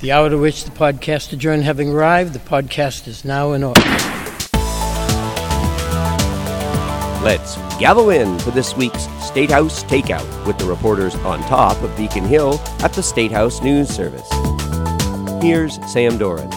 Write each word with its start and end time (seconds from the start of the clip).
The 0.00 0.12
hour 0.12 0.30
to 0.30 0.38
which 0.38 0.64
the 0.64 0.70
podcast 0.70 1.30
adjourned 1.34 1.64
having 1.64 1.90
arrived, 1.90 2.32
the 2.32 2.38
podcast 2.38 3.06
is 3.06 3.22
now 3.22 3.52
in 3.52 3.62
order. 3.62 3.82
Let's 7.22 7.56
gather 7.78 8.10
in 8.10 8.38
for 8.38 8.50
this 8.50 8.74
week's 8.74 9.02
State 9.22 9.50
House 9.50 9.84
Takeout 9.84 10.46
with 10.46 10.56
the 10.56 10.64
reporters 10.64 11.14
on 11.16 11.40
top 11.40 11.82
of 11.82 11.94
Beacon 11.98 12.24
Hill 12.24 12.58
at 12.78 12.94
the 12.94 13.02
State 13.02 13.30
House 13.30 13.60
News 13.60 13.90
Service. 13.90 14.26
Here's 15.42 15.74
Sam 15.92 16.16
Doran. 16.16 16.48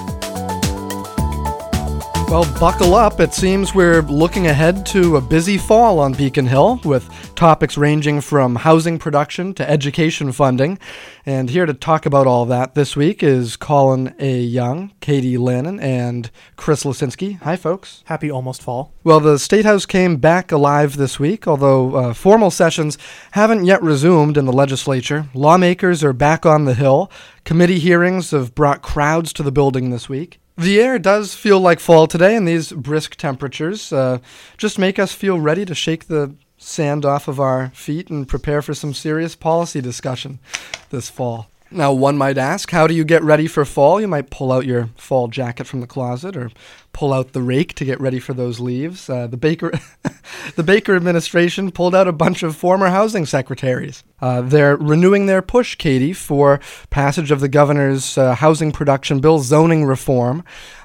Well, 2.29 2.47
buckle 2.61 2.95
up. 2.95 3.19
It 3.19 3.33
seems 3.33 3.75
we're 3.75 4.03
looking 4.03 4.47
ahead 4.47 4.85
to 4.87 5.17
a 5.17 5.21
busy 5.21 5.57
fall 5.57 5.99
on 5.99 6.13
Beacon 6.13 6.47
Hill 6.47 6.79
with 6.85 7.32
topics 7.43 7.77
ranging 7.77 8.21
from 8.21 8.55
housing 8.55 8.97
production 8.97 9.53
to 9.53 9.69
education 9.69 10.31
funding. 10.31 10.79
And 11.25 11.49
here 11.49 11.65
to 11.65 11.73
talk 11.73 12.05
about 12.05 12.25
all 12.25 12.45
that 12.45 12.73
this 12.73 12.95
week 12.95 13.21
is 13.21 13.57
Colin 13.57 14.15
A. 14.17 14.39
Young, 14.39 14.93
Katie 15.01 15.35
Lannan, 15.35 15.81
and 15.81 16.31
Chris 16.55 16.85
Lisinski. 16.85 17.37
Hi, 17.41 17.57
folks. 17.57 18.01
Happy 18.05 18.31
almost 18.31 18.63
fall. 18.63 18.93
Well, 19.03 19.19
the 19.19 19.37
State 19.37 19.65
House 19.65 19.85
came 19.85 20.15
back 20.15 20.53
alive 20.53 20.95
this 20.95 21.19
week, 21.19 21.45
although 21.45 21.95
uh, 21.97 22.13
formal 22.13 22.49
sessions 22.49 22.97
haven't 23.31 23.65
yet 23.65 23.83
resumed 23.83 24.37
in 24.37 24.45
the 24.45 24.53
legislature. 24.53 25.25
Lawmakers 25.33 26.01
are 26.01 26.13
back 26.13 26.45
on 26.45 26.63
the 26.63 26.75
Hill. 26.75 27.11
Committee 27.43 27.79
hearings 27.79 28.31
have 28.31 28.55
brought 28.55 28.81
crowds 28.81 29.33
to 29.33 29.43
the 29.43 29.51
building 29.51 29.89
this 29.89 30.07
week. 30.07 30.39
The 30.57 30.79
air 30.79 30.97
does 30.97 31.33
feel 31.33 31.59
like 31.59 31.81
fall 31.81 32.07
today, 32.07 32.37
and 32.37 32.47
these 32.47 32.71
brisk 32.71 33.15
temperatures 33.15 33.91
uh, 33.91 34.19
just 34.55 34.79
make 34.79 34.97
us 34.97 35.11
feel 35.11 35.39
ready 35.41 35.65
to 35.65 35.75
shake 35.75 36.07
the 36.07 36.35
sand 36.63 37.05
off 37.05 37.27
of 37.27 37.39
our 37.39 37.69
feet 37.69 38.09
and 38.09 38.27
prepare 38.27 38.61
for 38.61 38.73
some 38.73 38.93
serious 38.93 39.35
policy 39.35 39.81
discussion 39.81 40.39
this 40.89 41.09
fall. 41.09 41.47
Now, 41.73 41.91
one 41.91 42.19
might 42.19 42.37
ask, 42.37 42.69
how 42.69 42.85
do 42.85 42.93
you 42.93 43.03
get 43.03 43.23
ready 43.23 43.47
for 43.47 43.65
fall? 43.65 43.99
You 43.99 44.07
might 44.07 44.29
pull 44.29 44.51
out 44.51 44.67
your 44.67 44.89
fall 44.95 45.27
jacket 45.27 45.65
from 45.65 45.81
the 45.81 45.87
closet 45.87 46.37
or 46.37 46.51
pull 46.93 47.11
out 47.11 47.33
the 47.33 47.41
rake 47.41 47.73
to 47.75 47.85
get 47.85 47.99
ready 47.99 48.19
for 48.19 48.35
those 48.35 48.59
leaves. 48.59 49.09
Uh, 49.09 49.25
the 49.25 49.37
Baker, 49.37 49.71
the 50.55 50.61
Baker 50.61 50.95
administration 50.95 51.71
pulled 51.71 51.95
out 51.95 52.07
a 52.07 52.11
bunch 52.11 52.43
of 52.43 52.55
former 52.55 52.89
housing 52.89 53.25
secretaries. 53.25 54.03
Uh, 54.21 54.41
they're 54.41 54.77
renewing 54.77 55.25
their 55.25 55.41
push, 55.41 55.73
Katie, 55.75 56.13
for 56.13 56.59
passage 56.91 57.31
of 57.31 57.39
the 57.39 57.49
governor's 57.49 58.19
uh, 58.19 58.35
housing 58.35 58.71
production 58.71 59.19
bill 59.19 59.39
zoning 59.39 59.83
reform 59.83 60.43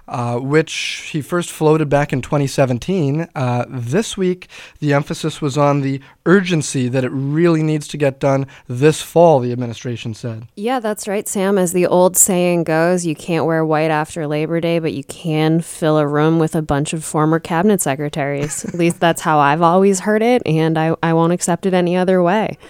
uh, 0.08 0.38
which 0.38 1.10
he 1.12 1.20
first 1.20 1.50
floated 1.50 1.88
back 1.88 2.12
in 2.12 2.22
2017. 2.22 3.28
Uh, 3.34 3.64
this 3.68 4.16
week, 4.16 4.48
the 4.80 4.94
emphasis 4.94 5.40
was 5.42 5.58
on 5.58 5.82
the 5.82 6.00
urgency 6.26 6.88
that 6.88 7.04
it 7.04 7.10
really 7.10 7.62
needs 7.62 7.86
to 7.88 7.96
get 7.96 8.18
done 8.18 8.46
this 8.66 9.02
fall, 9.02 9.40
the 9.40 9.52
administration 9.52 10.14
said. 10.14 10.46
Yeah, 10.56 10.80
that's 10.80 11.06
right, 11.06 11.28
Sam. 11.28 11.58
As 11.58 11.72
the 11.72 11.86
old 11.86 12.16
saying 12.16 12.64
goes, 12.64 13.04
you 13.04 13.14
can't 13.14 13.44
wear 13.44 13.64
white 13.64 13.90
after 13.90 14.26
Labor 14.26 14.60
Day, 14.60 14.78
but 14.78 14.94
you 14.94 15.04
can 15.04 15.60
fill 15.60 15.98
a 15.98 16.06
room 16.06 16.38
with 16.38 16.54
a 16.56 16.62
bunch 16.62 16.92
of 16.92 17.04
former 17.04 17.38
cabinet 17.38 17.80
secretaries. 17.80 18.64
At 18.64 18.74
least 18.74 19.00
that's 19.00 19.20
how 19.22 19.38
I've 19.38 19.62
always 19.62 20.00
heard 20.00 20.22
it, 20.22 20.42
and 20.46 20.78
I, 20.78 20.96
I 21.02 21.12
won't 21.12 21.32
accept 21.32 21.66
it 21.66 21.74
any 21.74 21.96
other 21.96 22.22
way. 22.22 22.56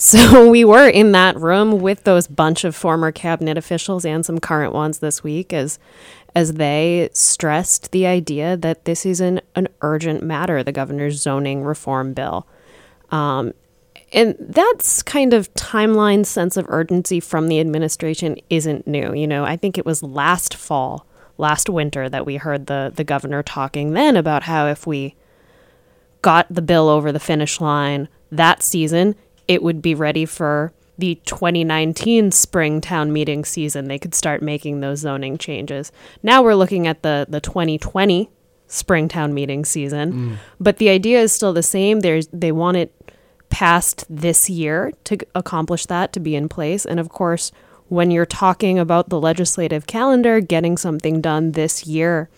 So 0.00 0.48
we 0.48 0.64
were 0.64 0.88
in 0.88 1.10
that 1.10 1.36
room 1.36 1.80
with 1.80 2.04
those 2.04 2.28
bunch 2.28 2.62
of 2.62 2.76
former 2.76 3.10
cabinet 3.10 3.58
officials 3.58 4.04
and 4.04 4.24
some 4.24 4.38
current 4.38 4.72
ones 4.72 5.00
this 5.00 5.24
week 5.24 5.52
as 5.52 5.80
as 6.38 6.52
they 6.52 7.08
stressed 7.12 7.90
the 7.90 8.06
idea 8.06 8.56
that 8.56 8.84
this 8.84 9.04
is 9.04 9.20
an, 9.20 9.40
an 9.56 9.66
urgent 9.80 10.22
matter, 10.22 10.62
the 10.62 10.70
governor's 10.70 11.20
zoning 11.20 11.64
reform 11.64 12.14
bill. 12.14 12.46
Um, 13.10 13.52
and 14.12 14.36
that's 14.38 15.02
kind 15.02 15.34
of 15.34 15.52
timeline 15.54 16.24
sense 16.24 16.56
of 16.56 16.64
urgency 16.68 17.18
from 17.18 17.48
the 17.48 17.58
administration 17.58 18.36
isn't 18.50 18.86
new. 18.86 19.12
You 19.12 19.26
know, 19.26 19.44
I 19.44 19.56
think 19.56 19.78
it 19.78 19.84
was 19.84 20.00
last 20.00 20.54
fall, 20.54 21.08
last 21.38 21.68
winter 21.68 22.08
that 22.08 22.24
we 22.24 22.36
heard 22.36 22.68
the 22.68 22.92
the 22.94 23.02
governor 23.02 23.42
talking 23.42 23.94
then 23.94 24.16
about 24.16 24.44
how 24.44 24.68
if 24.68 24.86
we 24.86 25.16
got 26.22 26.46
the 26.48 26.62
bill 26.62 26.88
over 26.88 27.10
the 27.10 27.18
finish 27.18 27.60
line 27.60 28.08
that 28.30 28.62
season, 28.62 29.16
it 29.48 29.60
would 29.60 29.82
be 29.82 29.92
ready 29.92 30.24
for 30.24 30.72
the 30.98 31.14
2019 31.24 32.32
spring 32.32 32.80
town 32.80 33.12
meeting 33.12 33.44
season, 33.44 33.86
they 33.86 33.98
could 33.98 34.14
start 34.14 34.42
making 34.42 34.80
those 34.80 35.00
zoning 35.00 35.38
changes. 35.38 35.92
Now 36.22 36.42
we're 36.42 36.54
looking 36.54 36.86
at 36.86 37.02
the, 37.02 37.26
the 37.28 37.40
2020 37.40 38.28
spring 38.66 39.08
town 39.08 39.32
meeting 39.32 39.64
season, 39.64 40.12
mm. 40.12 40.36
but 40.60 40.78
the 40.78 40.88
idea 40.88 41.20
is 41.20 41.32
still 41.32 41.52
the 41.52 41.62
same. 41.62 42.00
There's, 42.00 42.26
they 42.28 42.52
want 42.52 42.76
it 42.76 42.92
passed 43.48 44.04
this 44.10 44.50
year 44.50 44.92
to 45.04 45.18
accomplish 45.34 45.86
that, 45.86 46.12
to 46.12 46.20
be 46.20 46.34
in 46.34 46.48
place. 46.48 46.84
And 46.84 47.00
of 47.00 47.08
course, 47.08 47.52
when 47.88 48.10
you're 48.10 48.26
talking 48.26 48.78
about 48.78 49.08
the 49.08 49.20
legislative 49.20 49.86
calendar, 49.86 50.40
getting 50.40 50.76
something 50.76 51.20
done 51.20 51.52
this 51.52 51.86
year 51.86 52.28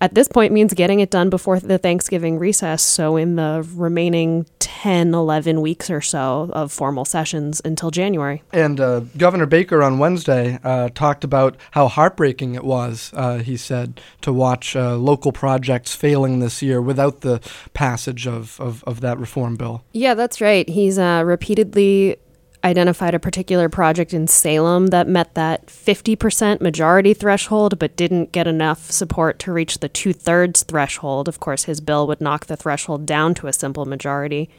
at 0.00 0.14
this 0.14 0.28
point 0.28 0.52
means 0.52 0.74
getting 0.74 1.00
it 1.00 1.10
done 1.10 1.30
before 1.30 1.60
the 1.60 1.78
Thanksgiving 1.78 2.38
recess. 2.38 2.82
So, 2.82 3.16
in 3.16 3.36
the 3.36 3.66
remaining 3.74 4.46
10, 4.58 5.12
11 5.12 5.60
weeks 5.60 5.90
or 5.90 6.00
so 6.00 6.50
of 6.52 6.72
formal 6.72 7.04
sessions 7.04 7.60
until 7.64 7.90
January. 7.90 8.42
And 8.52 8.80
uh, 8.80 9.00
Governor 9.16 9.46
Baker 9.46 9.82
on 9.82 9.98
Wednesday 9.98 10.58
uh, 10.64 10.88
talked 10.94 11.22
about 11.22 11.56
how 11.72 11.88
heartbreaking 11.88 12.54
it 12.54 12.64
was, 12.64 13.10
uh, 13.14 13.38
he 13.38 13.56
said, 13.56 14.00
to 14.22 14.32
watch 14.32 14.74
uh, 14.74 14.96
local 14.96 15.32
projects 15.32 15.94
failing 15.94 16.38
this 16.38 16.62
year 16.62 16.80
without 16.80 17.20
the 17.20 17.40
passage 17.74 18.26
of, 18.26 18.58
of, 18.60 18.82
of 18.84 19.00
that 19.00 19.18
reform 19.18 19.56
bill. 19.56 19.84
Yeah, 19.92 20.14
that's 20.14 20.40
right. 20.40 20.68
He's 20.68 20.98
uh, 20.98 21.22
repeatedly 21.26 22.16
identified 22.62 23.14
a 23.14 23.18
particular 23.18 23.68
project 23.68 24.12
in 24.12 24.26
Salem 24.26 24.88
that 24.88 25.08
met 25.08 25.34
that 25.34 25.66
50% 25.66 26.60
majority 26.60 27.14
threshold 27.14 27.78
but 27.78 27.96
didn't 27.96 28.32
get 28.32 28.46
enough 28.46 28.90
support 28.90 29.38
to 29.40 29.52
reach 29.52 29.78
the 29.78 29.88
two 29.88 30.12
thirds 30.12 30.62
threshold. 30.62 31.28
Of 31.28 31.40
course, 31.40 31.64
his 31.64 31.80
bill 31.80 32.06
would 32.06 32.20
knock 32.20 32.46
the 32.46 32.56
threshold 32.56 33.06
down 33.06 33.34
to 33.34 33.46
a 33.46 33.52
simple 33.52 33.86
majority. 33.86 34.50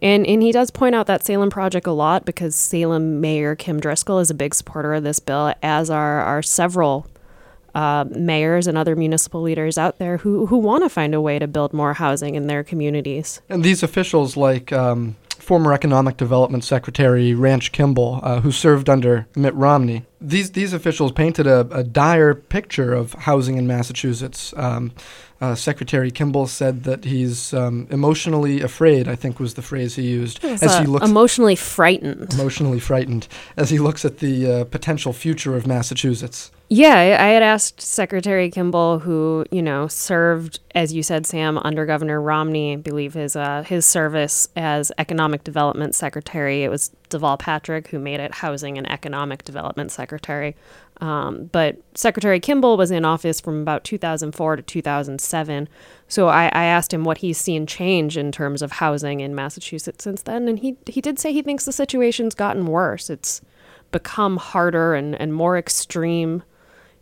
And, 0.00 0.26
and 0.26 0.42
he 0.42 0.52
does 0.52 0.70
point 0.70 0.94
out 0.94 1.06
that 1.06 1.24
Salem 1.24 1.50
project 1.50 1.86
a 1.86 1.92
lot 1.92 2.24
because 2.24 2.54
Salem 2.54 3.20
Mayor 3.20 3.54
Kim 3.54 3.78
Driscoll 3.80 4.18
is 4.18 4.30
a 4.30 4.34
big 4.34 4.54
supporter 4.54 4.94
of 4.94 5.02
this 5.02 5.20
bill, 5.20 5.52
as 5.62 5.90
are, 5.90 6.22
are 6.22 6.42
several 6.42 7.06
uh, 7.74 8.04
mayors 8.10 8.66
and 8.66 8.76
other 8.78 8.96
municipal 8.96 9.42
leaders 9.42 9.78
out 9.78 9.98
there 9.98 10.18
who, 10.18 10.46
who 10.46 10.56
want 10.56 10.82
to 10.82 10.88
find 10.88 11.14
a 11.14 11.20
way 11.20 11.38
to 11.38 11.46
build 11.46 11.72
more 11.72 11.94
housing 11.94 12.34
in 12.34 12.46
their 12.46 12.64
communities. 12.64 13.40
And 13.48 13.62
these 13.62 13.82
officials, 13.82 14.36
like 14.36 14.72
um, 14.72 15.16
former 15.40 15.72
Economic 15.72 16.16
Development 16.16 16.62
Secretary 16.62 17.34
Ranch 17.34 17.72
Kimball, 17.72 18.20
uh, 18.22 18.40
who 18.40 18.52
served 18.52 18.88
under 18.88 19.26
Mitt 19.34 19.54
Romney. 19.54 20.04
These 20.20 20.52
these 20.52 20.72
officials 20.72 21.12
painted 21.12 21.46
a, 21.46 21.60
a 21.70 21.82
dire 21.82 22.34
picture 22.34 22.92
of 22.92 23.14
housing 23.14 23.56
in 23.56 23.66
Massachusetts. 23.66 24.52
Um, 24.56 24.92
uh, 25.40 25.54
Secretary 25.54 26.10
Kimball 26.10 26.46
said 26.46 26.84
that 26.84 27.04
he's 27.04 27.54
um, 27.54 27.86
emotionally 27.90 28.60
afraid. 28.60 29.08
I 29.08 29.16
think 29.16 29.40
was 29.40 29.54
the 29.54 29.62
phrase 29.62 29.96
he 29.96 30.02
used 30.02 30.44
as 30.44 30.78
he 30.78 30.84
looks 30.84 31.06
emotionally 31.06 31.56
frightened. 31.56 32.34
Emotionally 32.34 32.78
frightened 32.78 33.26
as 33.56 33.70
he 33.70 33.78
looks 33.78 34.04
at 34.04 34.18
the 34.18 34.52
uh, 34.52 34.64
potential 34.64 35.12
future 35.12 35.56
of 35.56 35.66
Massachusetts. 35.66 36.50
Yeah, 36.72 36.94
I, 36.94 37.24
I 37.24 37.28
had 37.30 37.42
asked 37.42 37.80
Secretary 37.80 38.48
Kimball, 38.50 39.00
who 39.00 39.44
you 39.50 39.62
know 39.62 39.88
served, 39.88 40.60
as 40.74 40.92
you 40.92 41.02
said, 41.02 41.26
Sam, 41.26 41.58
under 41.58 41.86
Governor 41.86 42.20
Romney. 42.20 42.74
I 42.74 42.76
believe 42.76 43.14
his 43.14 43.34
uh, 43.34 43.62
his 43.62 43.86
service 43.86 44.46
as 44.56 44.92
Economic 44.98 45.42
Development 45.42 45.94
Secretary. 45.94 46.64
It 46.64 46.68
was 46.68 46.90
Deval 47.08 47.38
Patrick 47.38 47.88
who 47.88 47.98
made 47.98 48.20
it 48.20 48.34
Housing 48.34 48.78
and 48.78 48.90
Economic 48.90 49.42
Development 49.44 49.90
Secretary. 49.90 50.54
Um, 51.00 51.48
but 51.52 51.78
Secretary 51.94 52.38
Kimball 52.40 52.76
was 52.76 52.90
in 52.90 53.06
office 53.06 53.40
from 53.40 53.62
about 53.62 53.84
2004 53.84 54.56
to 54.56 54.62
2007. 54.62 55.68
So 56.08 56.28
I, 56.28 56.44
I, 56.52 56.64
asked 56.64 56.92
him 56.92 57.04
what 57.04 57.18
he's 57.18 57.38
seen 57.38 57.66
change 57.66 58.18
in 58.18 58.30
terms 58.30 58.60
of 58.60 58.72
housing 58.72 59.20
in 59.20 59.34
Massachusetts 59.34 60.04
since 60.04 60.20
then, 60.22 60.46
and 60.46 60.58
he 60.58 60.76
he 60.86 61.00
did 61.00 61.18
say 61.18 61.32
he 61.32 61.40
thinks 61.40 61.64
the 61.64 61.72
situation's 61.72 62.34
gotten 62.34 62.66
worse. 62.66 63.08
It's 63.08 63.40
become 63.92 64.36
harder 64.36 64.94
and, 64.94 65.18
and 65.20 65.34
more 65.34 65.56
extreme 65.56 66.42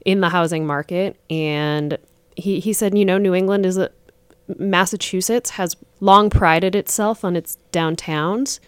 in 0.05 0.21
the 0.21 0.31
housing 0.31 0.67
market. 0.67 1.17
And 1.29 1.99
he, 2.37 2.61
he 2.61 2.73
said, 2.73 2.97
you 2.97 3.05
know, 3.05 3.19
New 3.19 3.35
England 3.35 3.67
is 3.67 3.77
a 3.77 3.91
Massachusetts 4.57 5.51
has 5.51 5.77
long 6.01 6.31
prided 6.31 6.75
itself 6.75 7.25
on 7.25 7.37
its 7.37 7.59
downtowns. 7.73 8.61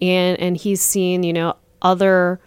And, 0.00 0.38
and 0.38 0.56
he's 0.56 0.82
seen, 0.82 1.22
you 1.22 1.32
know, 1.32 1.56
other 1.80 2.40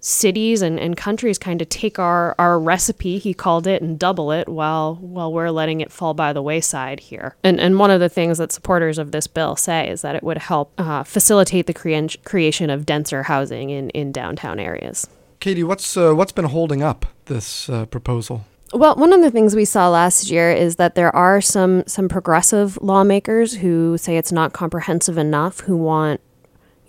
cities 0.00 0.62
and, 0.62 0.80
and 0.80 0.96
countries 0.96 1.38
kind 1.38 1.62
of 1.62 1.68
take 1.68 1.98
our, 1.98 2.34
our 2.38 2.58
recipe, 2.58 3.18
he 3.18 3.34
called 3.34 3.66
it, 3.66 3.82
and 3.82 3.98
double 3.98 4.32
it 4.32 4.48
while 4.48 4.96
while 4.96 5.32
we're 5.32 5.50
letting 5.50 5.80
it 5.80 5.92
fall 5.92 6.14
by 6.14 6.32
the 6.32 6.42
wayside 6.42 7.00
here. 7.00 7.36
And 7.44 7.60
and 7.60 7.78
one 7.78 7.90
of 7.90 8.00
the 8.00 8.08
things 8.08 8.38
that 8.38 8.52
supporters 8.52 8.98
of 8.98 9.12
this 9.12 9.26
bill 9.26 9.56
say 9.56 9.88
is 9.88 10.02
that 10.02 10.16
it 10.16 10.22
would 10.22 10.38
help 10.38 10.72
uh, 10.78 11.04
facilitate 11.04 11.66
the 11.66 11.74
crea- 11.74 12.16
creation 12.24 12.70
of 12.70 12.86
denser 12.86 13.24
housing 13.24 13.70
in, 13.70 13.90
in 13.90 14.12
downtown 14.12 14.58
areas. 14.58 15.06
Katie, 15.40 15.64
what's 15.64 15.96
uh, 15.96 16.12
what's 16.12 16.32
been 16.32 16.46
holding 16.46 16.82
up 16.82 17.06
this 17.26 17.68
uh, 17.68 17.86
proposal? 17.86 18.44
Well, 18.72 18.94
one 18.94 19.12
of 19.12 19.20
the 19.20 19.32
things 19.32 19.56
we 19.56 19.64
saw 19.64 19.88
last 19.88 20.30
year 20.30 20.52
is 20.52 20.76
that 20.76 20.94
there 20.94 21.14
are 21.14 21.40
some 21.40 21.82
some 21.86 22.08
progressive 22.08 22.78
lawmakers 22.80 23.56
who 23.56 23.98
say 23.98 24.16
it's 24.16 24.30
not 24.30 24.52
comprehensive 24.52 25.18
enough, 25.18 25.60
who 25.60 25.76
want, 25.76 26.20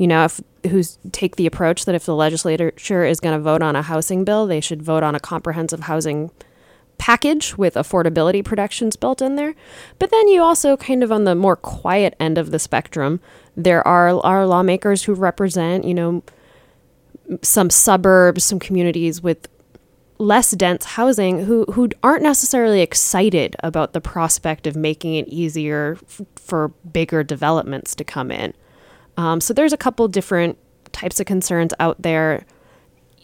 you 0.01 0.07
know, 0.07 0.25
if 0.25 0.41
who's 0.71 0.97
take 1.11 1.35
the 1.35 1.45
approach 1.45 1.85
that 1.85 1.93
if 1.93 2.05
the 2.05 2.15
legislature 2.15 3.05
is 3.05 3.19
going 3.19 3.37
to 3.37 3.39
vote 3.39 3.61
on 3.61 3.75
a 3.75 3.83
housing 3.83 4.25
bill, 4.25 4.47
they 4.47 4.59
should 4.59 4.81
vote 4.81 5.03
on 5.03 5.13
a 5.13 5.19
comprehensive 5.19 5.81
housing 5.81 6.31
package 6.97 7.55
with 7.55 7.75
affordability 7.75 8.43
protections 8.43 8.95
built 8.95 9.21
in 9.21 9.35
there. 9.35 9.53
But 9.99 10.09
then 10.09 10.27
you 10.27 10.41
also 10.41 10.75
kind 10.75 11.03
of 11.03 11.11
on 11.11 11.25
the 11.25 11.35
more 11.35 11.55
quiet 11.55 12.15
end 12.19 12.39
of 12.39 12.49
the 12.49 12.57
spectrum, 12.57 13.19
there 13.55 13.87
are 13.87 14.19
are 14.25 14.47
lawmakers 14.47 15.03
who 15.03 15.13
represent, 15.13 15.85
you 15.85 15.93
know, 15.93 16.23
some 17.43 17.69
suburbs, 17.69 18.43
some 18.43 18.57
communities 18.57 19.21
with 19.21 19.47
less 20.17 20.49
dense 20.49 20.85
housing 20.85 21.45
who 21.45 21.65
who 21.73 21.89
aren't 22.01 22.23
necessarily 22.23 22.81
excited 22.81 23.55
about 23.61 23.93
the 23.93 24.01
prospect 24.01 24.65
of 24.65 24.75
making 24.75 25.13
it 25.13 25.27
easier 25.27 25.99
f- 26.01 26.25
for 26.37 26.69
bigger 26.91 27.23
developments 27.23 27.93
to 27.93 28.03
come 28.03 28.31
in. 28.31 28.55
Um, 29.21 29.39
so 29.39 29.53
there's 29.53 29.71
a 29.71 29.77
couple 29.77 30.07
different 30.07 30.57
types 30.91 31.19
of 31.19 31.27
concerns 31.27 31.73
out 31.79 32.01
there, 32.01 32.43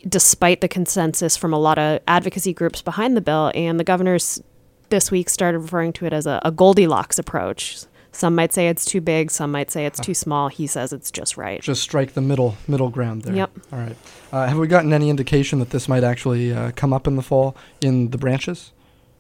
despite 0.08 0.62
the 0.62 0.68
consensus 0.68 1.36
from 1.36 1.54
a 1.54 1.58
lot 1.58 1.80
of 1.80 2.02
advocacy 2.08 2.54
groups 2.54 2.84
behind 2.84 3.18
the 3.18 3.22
bill. 3.22 3.52
And 3.56 3.80
the 3.80 3.84
governors 3.84 4.42
this 4.90 5.10
week 5.10 5.28
started 5.28 5.58
referring 5.60 5.94
to 5.94 6.06
it 6.06 6.14
as 6.14 6.28
a, 6.28 6.40
a 6.46 6.52
Goldilocks 6.52 7.18
approach. 7.18 7.80
Some 8.12 8.36
might 8.36 8.54
say 8.54 8.68
it's 8.68 8.86
too 8.86 9.02
big, 9.02 9.32
some 9.32 9.52
might 9.52 9.70
say 9.72 9.86
it's 9.86 10.00
too 10.00 10.14
small. 10.14 10.50
He 10.50 10.66
says 10.68 10.94
it's 10.94 11.12
just 11.12 11.36
right. 11.36 11.62
Just 11.62 11.82
strike 11.82 12.14
the 12.14 12.22
middle 12.22 12.58
middle 12.68 12.90
ground 12.90 13.24
there. 13.24 13.36
Yep. 13.36 13.52
All 13.72 13.80
right. 13.80 13.96
Uh, 14.32 14.48
have 14.48 14.58
we 14.58 14.68
gotten 14.68 14.94
any 14.94 15.10
indication 15.10 15.60
that 15.60 15.72
this 15.72 15.88
might 15.88 16.04
actually 16.04 16.54
uh, 16.54 16.72
come 16.76 16.94
up 16.94 17.06
in 17.08 17.16
the 17.16 17.22
fall 17.22 17.56
in 17.82 18.12
the 18.12 18.18
branches? 18.18 18.72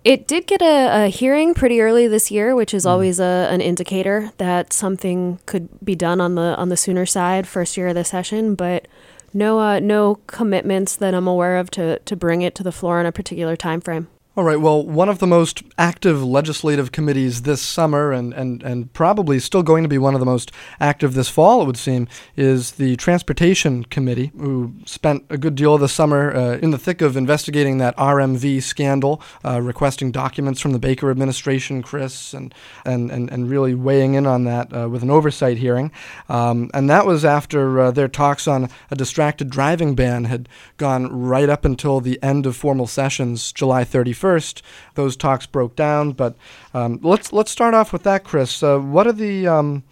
It 0.03 0.27
did 0.27 0.47
get 0.47 0.61
a, 0.61 1.05
a 1.05 1.07
hearing 1.07 1.53
pretty 1.53 1.81
early 1.81 2.07
this 2.07 2.31
year, 2.31 2.55
which 2.55 2.73
is 2.73 2.85
always 2.85 3.19
a, 3.19 3.47
an 3.51 3.59
indicator 3.59 4.31
that 4.37 4.71
something 4.71 5.39
could 5.45 5.67
be 5.83 5.95
done 5.95 6.21
on 6.21 6.35
the 6.35 6.55
on 6.55 6.69
the 6.69 6.77
sooner 6.77 7.05
side, 7.05 7.47
first 7.47 7.75
year 7.75 7.89
of 7.89 7.95
the 7.95 8.05
session. 8.05 8.55
But 8.55 8.87
no 9.33 9.59
uh, 9.59 9.79
no 9.79 10.19
commitments 10.27 10.95
that 10.95 11.13
I'm 11.13 11.27
aware 11.27 11.57
of 11.57 11.69
to 11.71 11.99
to 11.99 12.15
bring 12.15 12.41
it 12.41 12.55
to 12.55 12.63
the 12.63 12.71
floor 12.71 12.99
in 12.99 13.05
a 13.05 13.11
particular 13.11 13.55
time 13.55 13.81
frame. 13.81 14.07
All 14.37 14.43
right. 14.43 14.61
Well, 14.61 14.85
one 14.85 15.09
of 15.09 15.17
the 15.17 15.25
most 15.25 15.63
active 15.79 16.23
legislative 16.23 16.91
committees 16.91 17.41
this 17.41 17.59
summer, 17.59 18.11
and, 18.11 18.35
and, 18.35 18.61
and 18.61 18.93
probably 18.93 19.39
still 19.39 19.63
going 19.63 19.81
to 19.81 19.89
be 19.89 19.97
one 19.97 20.13
of 20.13 20.19
the 20.19 20.27
most 20.27 20.51
active 20.79 21.15
this 21.15 21.27
fall, 21.27 21.63
it 21.63 21.65
would 21.65 21.75
seem, 21.75 22.07
is 22.35 22.73
the 22.73 22.97
Transportation 22.97 23.83
Committee, 23.85 24.31
who 24.37 24.75
spent 24.85 25.25
a 25.31 25.39
good 25.39 25.55
deal 25.55 25.73
of 25.73 25.81
the 25.81 25.89
summer 25.89 26.35
uh, 26.35 26.57
in 26.57 26.69
the 26.69 26.77
thick 26.77 27.01
of 27.01 27.17
investigating 27.17 27.79
that 27.79 27.97
RMV 27.97 28.61
scandal, 28.61 29.23
uh, 29.43 29.59
requesting 29.59 30.11
documents 30.11 30.61
from 30.61 30.71
the 30.71 30.77
Baker 30.77 31.09
administration, 31.09 31.81
Chris, 31.81 32.31
and, 32.31 32.53
and, 32.85 33.09
and, 33.09 33.31
and 33.31 33.49
really 33.49 33.73
weighing 33.73 34.13
in 34.13 34.27
on 34.27 34.43
that 34.43 34.71
uh, 34.71 34.87
with 34.87 35.01
an 35.01 35.09
oversight 35.09 35.57
hearing. 35.57 35.91
Um, 36.29 36.69
and 36.75 36.87
that 36.91 37.07
was 37.07 37.25
after 37.25 37.79
uh, 37.79 37.89
their 37.89 38.07
talks 38.07 38.47
on 38.47 38.69
a 38.91 38.95
distracted 38.95 39.49
driving 39.49 39.95
ban 39.95 40.25
had 40.25 40.47
gone 40.77 41.07
right 41.11 41.49
up 41.49 41.65
until 41.65 42.01
the 42.01 42.21
end 42.21 42.45
of 42.45 42.55
formal 42.55 42.85
sessions, 42.85 43.51
July 43.51 43.83
31st 43.83 44.26
first, 44.27 44.61
those 44.95 45.15
talks 45.15 45.45
broke 45.45 45.75
down. 45.75 46.11
But 46.11 46.35
um, 46.73 46.99
let's 47.01 47.31
let's 47.31 47.51
start 47.51 47.73
off 47.73 47.93
with 47.93 48.03
that, 48.03 48.23
Chris. 48.23 48.61
Uh, 48.61 48.79
what 48.79 49.07
are 49.07 49.13
the 49.13 49.47
um, 49.47 49.83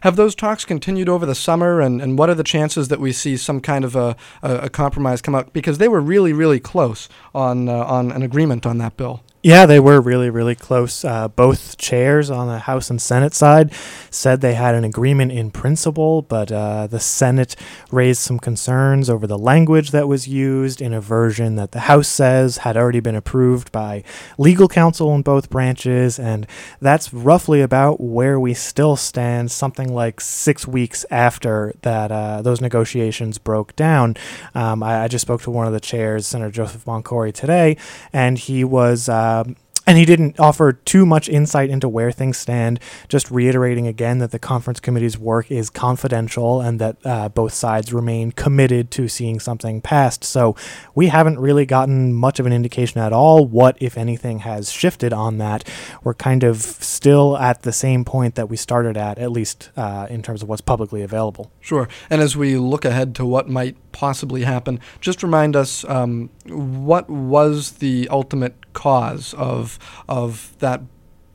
have 0.00 0.16
those 0.16 0.34
talks 0.34 0.64
continued 0.64 1.08
over 1.08 1.26
the 1.26 1.34
summer, 1.34 1.80
and, 1.80 2.00
and 2.00 2.18
what 2.18 2.30
are 2.30 2.34
the 2.34 2.44
chances 2.44 2.88
that 2.88 3.00
we 3.00 3.12
see 3.12 3.36
some 3.36 3.60
kind 3.60 3.84
of 3.84 3.94
a, 3.96 4.16
a, 4.42 4.54
a 4.56 4.70
compromise 4.70 5.20
come 5.20 5.34
up? 5.34 5.52
Because 5.52 5.78
they 5.78 5.88
were 5.88 6.00
really, 6.00 6.32
really 6.32 6.60
close 6.60 7.08
on 7.34 7.68
uh, 7.68 7.84
on 7.96 8.12
an 8.12 8.22
agreement 8.22 8.66
on 8.66 8.78
that 8.78 8.96
bill. 8.96 9.22
Yeah, 9.44 9.66
they 9.66 9.80
were 9.80 10.00
really, 10.00 10.30
really 10.30 10.54
close. 10.54 11.04
Uh, 11.04 11.26
both 11.26 11.76
chairs 11.76 12.30
on 12.30 12.46
the 12.46 12.60
House 12.60 12.90
and 12.90 13.02
Senate 13.02 13.34
side 13.34 13.72
said 14.08 14.40
they 14.40 14.54
had 14.54 14.76
an 14.76 14.84
agreement 14.84 15.32
in 15.32 15.50
principle, 15.50 16.22
but 16.22 16.52
uh, 16.52 16.86
the 16.86 17.00
Senate 17.00 17.56
raised 17.90 18.20
some 18.20 18.38
concerns 18.38 19.10
over 19.10 19.26
the 19.26 19.36
language 19.36 19.90
that 19.90 20.06
was 20.06 20.28
used 20.28 20.80
in 20.80 20.92
a 20.92 21.00
version 21.00 21.56
that 21.56 21.72
the 21.72 21.80
House 21.80 22.06
says 22.06 22.58
had 22.58 22.76
already 22.76 23.00
been 23.00 23.16
approved 23.16 23.72
by 23.72 24.04
legal 24.38 24.68
counsel 24.68 25.12
in 25.12 25.22
both 25.22 25.50
branches. 25.50 26.20
And 26.20 26.46
that's 26.80 27.12
roughly 27.12 27.62
about 27.62 28.00
where 28.00 28.38
we 28.38 28.54
still 28.54 28.94
stand, 28.94 29.50
something 29.50 29.92
like 29.92 30.20
six 30.20 30.68
weeks 30.68 31.04
after 31.10 31.74
that 31.82 32.12
uh, 32.12 32.42
those 32.42 32.60
negotiations 32.60 33.38
broke 33.38 33.74
down. 33.74 34.14
Um, 34.54 34.84
I, 34.84 35.02
I, 35.02 35.08
just 35.08 35.22
spoke 35.22 35.42
to 35.42 35.50
one 35.50 35.66
of 35.66 35.72
the 35.72 35.80
chairs, 35.80 36.28
Senator 36.28 36.52
Joseph 36.52 36.84
Boncore, 36.84 37.34
today, 37.34 37.76
and 38.12 38.38
he 38.38 38.62
was. 38.62 39.08
Um, 39.32 39.56
and 39.86 39.98
he 39.98 40.04
didn't 40.04 40.38
offer 40.38 40.72
too 40.72 41.04
much 41.04 41.28
insight 41.28 41.70
into 41.70 41.88
where 41.88 42.12
things 42.12 42.38
stand, 42.38 42.78
just 43.08 43.30
reiterating 43.30 43.86
again 43.86 44.18
that 44.18 44.30
the 44.30 44.38
conference 44.38 44.80
committee's 44.80 45.18
work 45.18 45.50
is 45.50 45.70
confidential 45.70 46.60
and 46.60 46.78
that 46.80 46.96
uh, 47.04 47.28
both 47.28 47.52
sides 47.52 47.92
remain 47.92 48.32
committed 48.32 48.90
to 48.92 49.08
seeing 49.08 49.40
something 49.40 49.80
passed. 49.80 50.22
So 50.24 50.54
we 50.94 51.08
haven't 51.08 51.38
really 51.38 51.66
gotten 51.66 52.14
much 52.14 52.38
of 52.38 52.46
an 52.46 52.52
indication 52.52 53.00
at 53.00 53.12
all 53.12 53.44
what, 53.44 53.76
if 53.80 53.98
anything, 53.98 54.40
has 54.40 54.70
shifted 54.70 55.12
on 55.12 55.38
that. 55.38 55.68
We're 56.04 56.14
kind 56.14 56.44
of 56.44 56.58
still 56.60 57.36
at 57.38 57.62
the 57.62 57.72
same 57.72 58.04
point 58.04 58.36
that 58.36 58.48
we 58.48 58.56
started 58.56 58.96
at, 58.96 59.18
at 59.18 59.32
least 59.32 59.70
uh, 59.76 60.06
in 60.08 60.22
terms 60.22 60.42
of 60.42 60.48
what's 60.48 60.60
publicly 60.60 61.02
available. 61.02 61.50
Sure. 61.60 61.88
And 62.08 62.20
as 62.20 62.36
we 62.36 62.56
look 62.56 62.84
ahead 62.84 63.14
to 63.16 63.26
what 63.26 63.48
might 63.48 63.76
possibly 63.92 64.42
happen, 64.42 64.80
just 65.00 65.22
remind 65.22 65.56
us 65.56 65.84
um, 65.88 66.30
what 66.46 67.10
was 67.10 67.72
the 67.72 68.08
ultimate 68.10 68.72
cause 68.72 69.34
of 69.34 69.71
of 70.08 70.56
that 70.58 70.80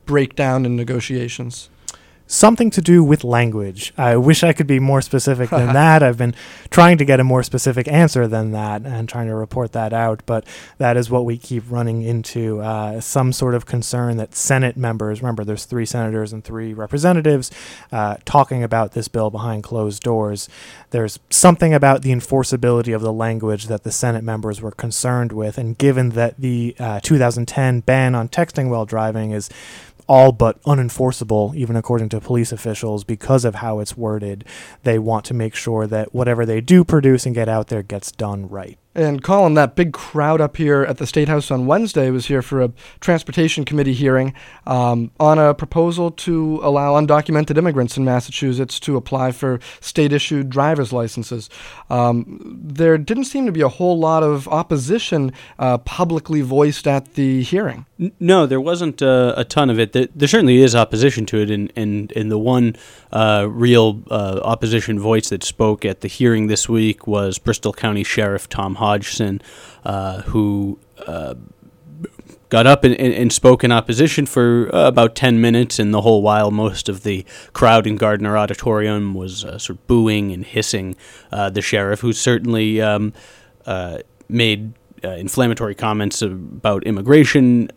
breakdown 0.06 0.64
in 0.66 0.76
negotiations? 0.76 1.70
Something 2.28 2.70
to 2.70 2.82
do 2.82 3.02
with 3.02 3.24
language. 3.24 3.92
I 3.96 4.16
wish 4.16 4.44
I 4.44 4.52
could 4.52 4.66
be 4.66 4.78
more 4.78 5.00
specific 5.00 5.50
than 5.50 5.72
that. 5.72 6.02
I've 6.02 6.18
been 6.18 6.34
trying 6.70 6.98
to 6.98 7.04
get 7.04 7.18
a 7.18 7.24
more 7.24 7.42
specific 7.42 7.88
answer 7.88 8.28
than 8.28 8.52
that 8.52 8.82
and 8.82 9.08
trying 9.08 9.26
to 9.26 9.34
report 9.34 9.72
that 9.72 9.92
out, 9.92 10.22
but 10.26 10.44
that 10.76 10.96
is 10.96 11.10
what 11.10 11.24
we 11.24 11.38
keep 11.38 11.64
running 11.68 12.02
into 12.02 12.60
uh, 12.60 13.00
some 13.00 13.32
sort 13.32 13.54
of 13.54 13.66
concern 13.66 14.18
that 14.18 14.34
Senate 14.34 14.76
members, 14.76 15.22
remember, 15.22 15.42
there's 15.42 15.64
three 15.64 15.86
senators 15.86 16.32
and 16.32 16.44
three 16.44 16.74
representatives 16.74 17.50
uh, 17.90 18.16
talking 18.26 18.62
about 18.62 18.92
this 18.92 19.08
bill 19.08 19.30
behind 19.30 19.64
closed 19.64 20.02
doors. 20.02 20.48
There's 20.90 21.18
something 21.30 21.72
about 21.72 22.02
the 22.02 22.12
enforceability 22.12 22.94
of 22.94 23.00
the 23.00 23.12
language 23.12 23.66
that 23.66 23.84
the 23.84 23.90
Senate 23.90 24.22
members 24.22 24.60
were 24.60 24.70
concerned 24.70 25.32
with, 25.32 25.56
and 25.56 25.78
given 25.78 26.10
that 26.10 26.36
the 26.38 26.76
uh, 26.78 27.00
2010 27.00 27.80
ban 27.80 28.14
on 28.14 28.28
texting 28.28 28.68
while 28.68 28.84
driving 28.84 29.30
is 29.30 29.48
all 30.08 30.32
but 30.32 30.60
unenforceable, 30.62 31.54
even 31.54 31.76
according 31.76 32.08
to 32.08 32.20
police 32.20 32.50
officials, 32.50 33.04
because 33.04 33.44
of 33.44 33.56
how 33.56 33.78
it's 33.78 33.96
worded. 33.96 34.44
They 34.82 34.98
want 34.98 35.24
to 35.26 35.34
make 35.34 35.54
sure 35.54 35.86
that 35.86 36.14
whatever 36.14 36.46
they 36.46 36.60
do 36.60 36.82
produce 36.82 37.26
and 37.26 37.34
get 37.34 37.48
out 37.48 37.68
there 37.68 37.82
gets 37.82 38.10
done 38.10 38.48
right. 38.48 38.78
And 38.98 39.22
Colin, 39.22 39.54
that 39.54 39.76
big 39.76 39.92
crowd 39.92 40.40
up 40.40 40.56
here 40.56 40.82
at 40.82 40.98
the 40.98 41.06
State 41.06 41.28
House 41.28 41.52
on 41.52 41.66
Wednesday 41.66 42.10
was 42.10 42.26
here 42.26 42.42
for 42.42 42.60
a 42.60 42.72
Transportation 42.98 43.64
Committee 43.64 43.92
hearing 43.92 44.34
um, 44.66 45.12
on 45.20 45.38
a 45.38 45.54
proposal 45.54 46.10
to 46.10 46.58
allow 46.64 47.00
undocumented 47.00 47.56
immigrants 47.56 47.96
in 47.96 48.04
Massachusetts 48.04 48.80
to 48.80 48.96
apply 48.96 49.30
for 49.30 49.60
state 49.80 50.12
issued 50.12 50.50
driver's 50.50 50.92
licenses. 50.92 51.48
Um, 51.90 52.40
there 52.60 52.98
didn't 52.98 53.26
seem 53.26 53.46
to 53.46 53.52
be 53.52 53.60
a 53.60 53.68
whole 53.68 54.00
lot 54.00 54.24
of 54.24 54.48
opposition 54.48 55.32
uh, 55.60 55.78
publicly 55.78 56.40
voiced 56.40 56.88
at 56.88 57.14
the 57.14 57.44
hearing. 57.44 57.86
No, 58.18 58.46
there 58.46 58.60
wasn't 58.60 59.00
uh, 59.00 59.34
a 59.36 59.44
ton 59.44 59.70
of 59.70 59.78
it. 59.78 59.92
There, 59.92 60.08
there, 60.12 60.26
certainly 60.26 60.60
is 60.60 60.74
opposition 60.74 61.24
to 61.26 61.38
it, 61.40 61.50
and, 61.50 61.72
and, 61.76 62.12
and 62.16 62.32
the 62.32 62.38
one 62.38 62.74
uh, 63.12 63.46
real 63.48 64.02
uh, 64.10 64.40
opposition 64.42 64.98
voice 64.98 65.28
that 65.28 65.44
spoke 65.44 65.84
at 65.84 66.00
the 66.00 66.08
hearing 66.08 66.48
this 66.48 66.68
week 66.68 67.06
was 67.06 67.38
Bristol 67.38 67.72
County 67.72 68.02
Sheriff 68.02 68.48
Tom 68.48 68.76
Hodgson, 68.88 69.42
uh, 69.84 70.22
who 70.22 70.78
uh, 71.06 71.34
got 72.48 72.66
up 72.66 72.84
and, 72.84 72.94
and, 72.94 73.12
and, 73.12 73.30
spoke 73.30 73.62
in 73.62 73.70
opposition 73.70 74.24
for 74.24 74.74
uh, 74.74 74.88
about 74.88 75.14
10 75.14 75.40
minutes, 75.42 75.78
and 75.78 75.92
the 75.92 76.00
whole 76.00 76.22
while, 76.22 76.50
most 76.50 76.88
of 76.88 77.02
the 77.02 77.26
crowd 77.52 77.86
in 77.86 77.96
Gardner 77.96 78.38
Auditorium 78.38 79.12
was 79.12 79.44
uh, 79.44 79.58
sort 79.58 79.78
of 79.78 79.86
booing 79.86 80.32
and 80.32 80.46
hissing 80.46 80.96
uh, 81.30 81.50
the 81.50 81.60
sheriff, 81.60 82.00
who 82.00 82.14
certainly 82.14 82.80
um, 82.80 83.12
uh, 83.66 83.98
made 84.28 84.72
inflammatory 85.02 85.74
comments 85.74 86.22
about 86.22 86.82
immigration 86.84 87.68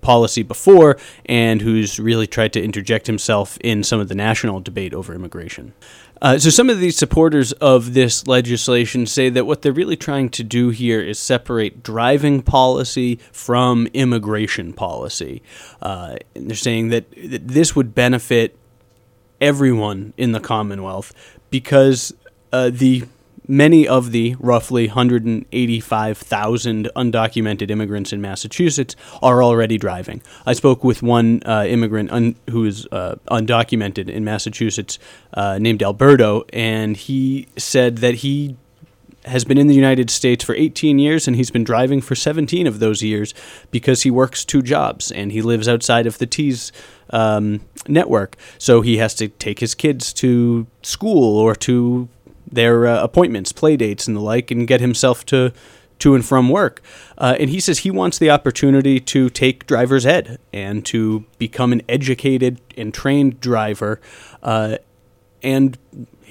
policy 0.00 0.42
before 0.42 0.96
and 1.26 1.60
who's 1.60 1.98
really 1.98 2.26
tried 2.26 2.52
to 2.54 2.62
interject 2.62 3.06
himself 3.06 3.58
in 3.58 3.82
some 3.82 4.00
of 4.00 4.08
the 4.08 4.14
national 4.14 4.60
debate 4.60 4.94
over 4.94 5.14
immigration. 5.14 5.72
Uh, 6.20 6.38
so, 6.38 6.50
some 6.50 6.70
of 6.70 6.78
these 6.78 6.96
supporters 6.96 7.50
of 7.54 7.94
this 7.94 8.28
legislation 8.28 9.06
say 9.06 9.28
that 9.28 9.44
what 9.44 9.62
they're 9.62 9.72
really 9.72 9.96
trying 9.96 10.28
to 10.28 10.44
do 10.44 10.68
here 10.68 11.00
is 11.00 11.18
separate 11.18 11.82
driving 11.82 12.40
policy 12.40 13.18
from 13.32 13.88
immigration 13.92 14.72
policy. 14.72 15.42
Uh, 15.80 16.14
and 16.36 16.48
they're 16.48 16.56
saying 16.56 16.90
that, 16.90 17.10
that 17.10 17.48
this 17.48 17.74
would 17.74 17.92
benefit 17.92 18.56
everyone 19.40 20.14
in 20.16 20.30
the 20.30 20.38
Commonwealth 20.38 21.12
because 21.50 22.14
uh, 22.52 22.70
the 22.72 23.04
many 23.48 23.88
of 23.88 24.12
the 24.12 24.36
roughly 24.38 24.86
185,000 24.86 26.88
undocumented 26.96 27.70
immigrants 27.70 28.12
in 28.12 28.20
Massachusetts 28.20 28.94
are 29.22 29.42
already 29.42 29.78
driving. 29.78 30.22
I 30.46 30.52
spoke 30.52 30.84
with 30.84 31.02
one 31.02 31.42
uh, 31.44 31.64
immigrant 31.66 32.12
un- 32.12 32.36
who 32.50 32.64
is 32.64 32.86
uh, 32.92 33.16
undocumented 33.30 34.08
in 34.08 34.24
Massachusetts 34.24 34.98
uh, 35.34 35.58
named 35.58 35.82
Alberto, 35.82 36.44
and 36.52 36.96
he 36.96 37.48
said 37.56 37.98
that 37.98 38.16
he 38.16 38.56
has 39.24 39.44
been 39.44 39.58
in 39.58 39.68
the 39.68 39.74
United 39.74 40.10
States 40.10 40.44
for 40.44 40.54
18 40.54 40.98
years 40.98 41.28
and 41.28 41.36
he's 41.36 41.50
been 41.50 41.64
driving 41.64 42.00
for 42.00 42.14
17 42.14 42.66
of 42.66 42.80
those 42.80 43.02
years 43.02 43.34
because 43.70 44.02
he 44.02 44.10
works 44.10 44.44
two 44.44 44.62
jobs 44.62 45.12
and 45.12 45.30
he 45.30 45.40
lives 45.40 45.68
outside 45.68 46.06
of 46.06 46.18
the 46.18 46.26
T's 46.26 46.72
um, 47.10 47.60
network. 47.86 48.36
So 48.58 48.80
he 48.80 48.96
has 48.96 49.14
to 49.16 49.28
take 49.28 49.60
his 49.60 49.74
kids 49.74 50.12
to 50.14 50.66
school 50.82 51.38
or 51.38 51.54
to 51.56 52.08
their 52.52 52.86
uh, 52.86 53.02
appointments, 53.02 53.52
play 53.52 53.76
dates, 53.76 54.06
and 54.06 54.16
the 54.16 54.20
like, 54.20 54.50
and 54.50 54.68
get 54.68 54.80
himself 54.80 55.24
to 55.26 55.52
to 55.98 56.14
and 56.16 56.26
from 56.26 56.48
work. 56.48 56.82
Uh, 57.16 57.36
and 57.38 57.48
he 57.48 57.60
says 57.60 57.80
he 57.80 57.90
wants 57.90 58.18
the 58.18 58.28
opportunity 58.28 58.98
to 58.98 59.30
take 59.30 59.66
driver's 59.66 60.04
ed 60.04 60.38
and 60.52 60.84
to 60.84 61.24
become 61.38 61.72
an 61.72 61.80
educated 61.88 62.60
and 62.76 62.92
trained 62.92 63.40
driver. 63.40 64.00
Uh, 64.42 64.78
and 65.44 65.78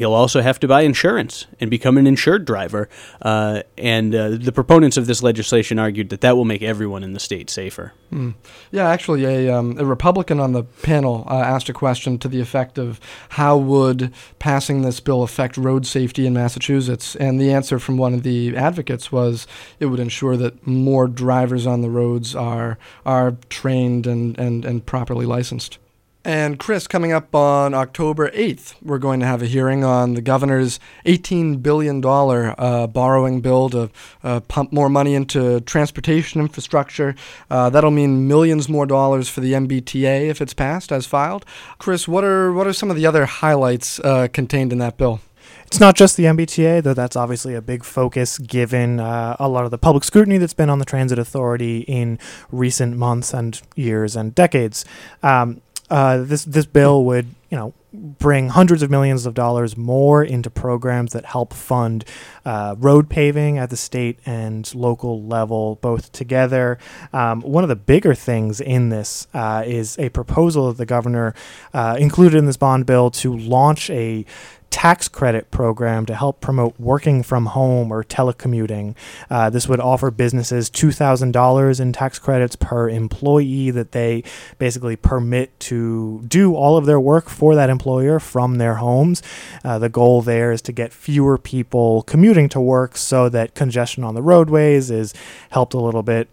he'll 0.01 0.13
also 0.13 0.41
have 0.41 0.59
to 0.59 0.67
buy 0.67 0.81
insurance 0.81 1.45
and 1.59 1.69
become 1.69 1.95
an 1.95 2.07
insured 2.07 2.43
driver. 2.43 2.89
Uh, 3.21 3.61
and 3.77 4.15
uh, 4.15 4.29
the 4.29 4.51
proponents 4.51 4.97
of 4.97 5.05
this 5.05 5.21
legislation 5.21 5.77
argued 5.77 6.09
that 6.09 6.21
that 6.21 6.35
will 6.35 6.43
make 6.43 6.63
everyone 6.63 7.03
in 7.03 7.13
the 7.13 7.19
state 7.19 7.51
safer. 7.51 7.93
Mm. 8.11 8.33
Yeah, 8.71 8.89
actually, 8.89 9.25
a, 9.25 9.53
um, 9.55 9.77
a 9.77 9.85
Republican 9.85 10.39
on 10.39 10.53
the 10.53 10.63
panel 10.63 11.27
uh, 11.29 11.35
asked 11.35 11.69
a 11.69 11.73
question 11.73 12.17
to 12.17 12.27
the 12.27 12.41
effect 12.41 12.79
of 12.79 12.99
how 13.29 13.57
would 13.57 14.11
passing 14.39 14.81
this 14.81 14.99
bill 14.99 15.21
affect 15.21 15.55
road 15.55 15.85
safety 15.85 16.25
in 16.25 16.33
Massachusetts? 16.33 17.15
And 17.17 17.39
the 17.39 17.53
answer 17.53 17.77
from 17.77 17.97
one 17.97 18.15
of 18.15 18.23
the 18.23 18.57
advocates 18.57 19.11
was 19.11 19.45
it 19.79 19.85
would 19.85 19.99
ensure 19.99 20.35
that 20.35 20.65
more 20.65 21.07
drivers 21.07 21.67
on 21.67 21.81
the 21.81 21.91
roads 21.91 22.35
are 22.35 22.79
are 23.05 23.37
trained 23.49 24.07
and, 24.07 24.35
and, 24.39 24.65
and 24.65 24.83
properly 24.83 25.27
licensed. 25.27 25.77
And 26.23 26.59
Chris, 26.59 26.87
coming 26.87 27.11
up 27.11 27.33
on 27.33 27.73
October 27.73 28.29
8th, 28.29 28.75
we're 28.83 28.99
going 28.99 29.19
to 29.21 29.25
have 29.25 29.41
a 29.41 29.47
hearing 29.47 29.83
on 29.83 30.13
the 30.13 30.21
governor's 30.21 30.79
$18 31.07 31.63
billion 31.63 32.05
uh, 32.05 32.85
borrowing 32.85 33.41
bill 33.41 33.69
to 33.71 33.89
uh, 34.23 34.39
pump 34.41 34.71
more 34.71 34.87
money 34.87 35.15
into 35.15 35.61
transportation 35.61 36.39
infrastructure. 36.39 37.15
Uh, 37.49 37.71
that'll 37.71 37.89
mean 37.89 38.27
millions 38.27 38.69
more 38.69 38.85
dollars 38.85 39.29
for 39.29 39.41
the 39.41 39.53
MBTA 39.53 40.29
if 40.29 40.41
it's 40.41 40.53
passed 40.53 40.91
as 40.91 41.07
filed. 41.07 41.43
Chris, 41.79 42.07
what 42.07 42.23
are, 42.23 42.53
what 42.53 42.67
are 42.67 42.73
some 42.73 42.91
of 42.91 42.95
the 42.95 43.07
other 43.07 43.25
highlights 43.25 43.99
uh, 44.01 44.27
contained 44.31 44.71
in 44.71 44.77
that 44.77 44.97
bill? 44.97 45.21
It's 45.65 45.79
not 45.79 45.95
just 45.95 46.17
the 46.17 46.25
MBTA, 46.25 46.83
though 46.83 46.93
that's 46.93 47.15
obviously 47.15 47.55
a 47.55 47.61
big 47.61 47.83
focus 47.83 48.37
given 48.37 48.99
uh, 48.99 49.37
a 49.39 49.47
lot 49.47 49.65
of 49.65 49.71
the 49.71 49.77
public 49.77 50.03
scrutiny 50.03 50.37
that's 50.37 50.53
been 50.53 50.69
on 50.69 50.79
the 50.79 50.85
Transit 50.85 51.17
Authority 51.17 51.79
in 51.79 52.19
recent 52.51 52.95
months 52.97 53.33
and 53.33 53.59
years 53.75 54.15
and 54.15 54.35
decades. 54.35 54.85
Um, 55.23 55.61
uh, 55.91 56.23
this 56.23 56.45
this 56.45 56.65
bill 56.65 57.03
would 57.03 57.27
you 57.49 57.57
know 57.57 57.73
bring 57.93 58.47
hundreds 58.47 58.81
of 58.81 58.89
millions 58.89 59.25
of 59.25 59.33
dollars 59.33 59.75
more 59.75 60.23
into 60.23 60.49
programs 60.49 61.11
that 61.11 61.25
help 61.25 61.53
fund 61.53 62.05
uh, 62.45 62.73
road 62.77 63.09
paving 63.09 63.57
at 63.57 63.69
the 63.69 63.75
state 63.75 64.17
and 64.25 64.73
local 64.73 65.21
level 65.21 65.77
both 65.81 66.09
together. 66.13 66.79
Um, 67.11 67.41
one 67.41 67.65
of 67.65 67.67
the 67.67 67.75
bigger 67.75 68.15
things 68.15 68.61
in 68.61 68.87
this 68.87 69.27
uh, 69.33 69.63
is 69.65 69.99
a 69.99 70.07
proposal 70.09 70.69
that 70.69 70.77
the 70.77 70.85
governor 70.85 71.35
uh, 71.73 71.97
included 71.99 72.37
in 72.37 72.45
this 72.45 72.55
bond 72.55 72.85
bill 72.85 73.11
to 73.11 73.35
launch 73.35 73.89
a 73.89 74.25
tax 74.71 75.07
credit 75.07 75.51
program 75.51 76.05
to 76.07 76.15
help 76.15 76.41
promote 76.41 76.73
working 76.79 77.21
from 77.21 77.47
home 77.47 77.91
or 77.91 78.03
telecommuting. 78.03 78.95
Uh, 79.29 79.49
this 79.49 79.67
would 79.67 79.79
offer 79.79 80.09
businesses 80.09 80.69
$2,000 80.69 81.79
in 81.79 81.93
tax 81.93 82.17
credits 82.17 82.55
per 82.55 82.89
employee 82.89 83.69
that 83.69 83.91
they 83.91 84.23
basically 84.57 84.95
permit 84.95 85.57
to 85.59 86.23
do 86.27 86.55
all 86.55 86.77
of 86.77 86.85
their 86.85 86.99
work 86.99 87.29
for 87.29 87.53
that 87.53 87.69
employer 87.69 88.19
from 88.19 88.55
their 88.55 88.75
homes. 88.75 89.21
Uh, 89.63 89.77
the 89.77 89.89
goal 89.89 90.21
there 90.21 90.51
is 90.51 90.61
to 90.61 90.71
get 90.71 90.91
fewer 90.93 91.37
people 91.37 92.01
commuting 92.03 92.49
to 92.49 92.59
work 92.59 92.97
so 92.97 93.29
that 93.29 93.53
congestion 93.53 94.03
on 94.03 94.15
the 94.15 94.21
roadways 94.21 94.89
is 94.89 95.13
helped 95.49 95.73
a 95.73 95.79
little 95.79 96.03
bit 96.03 96.27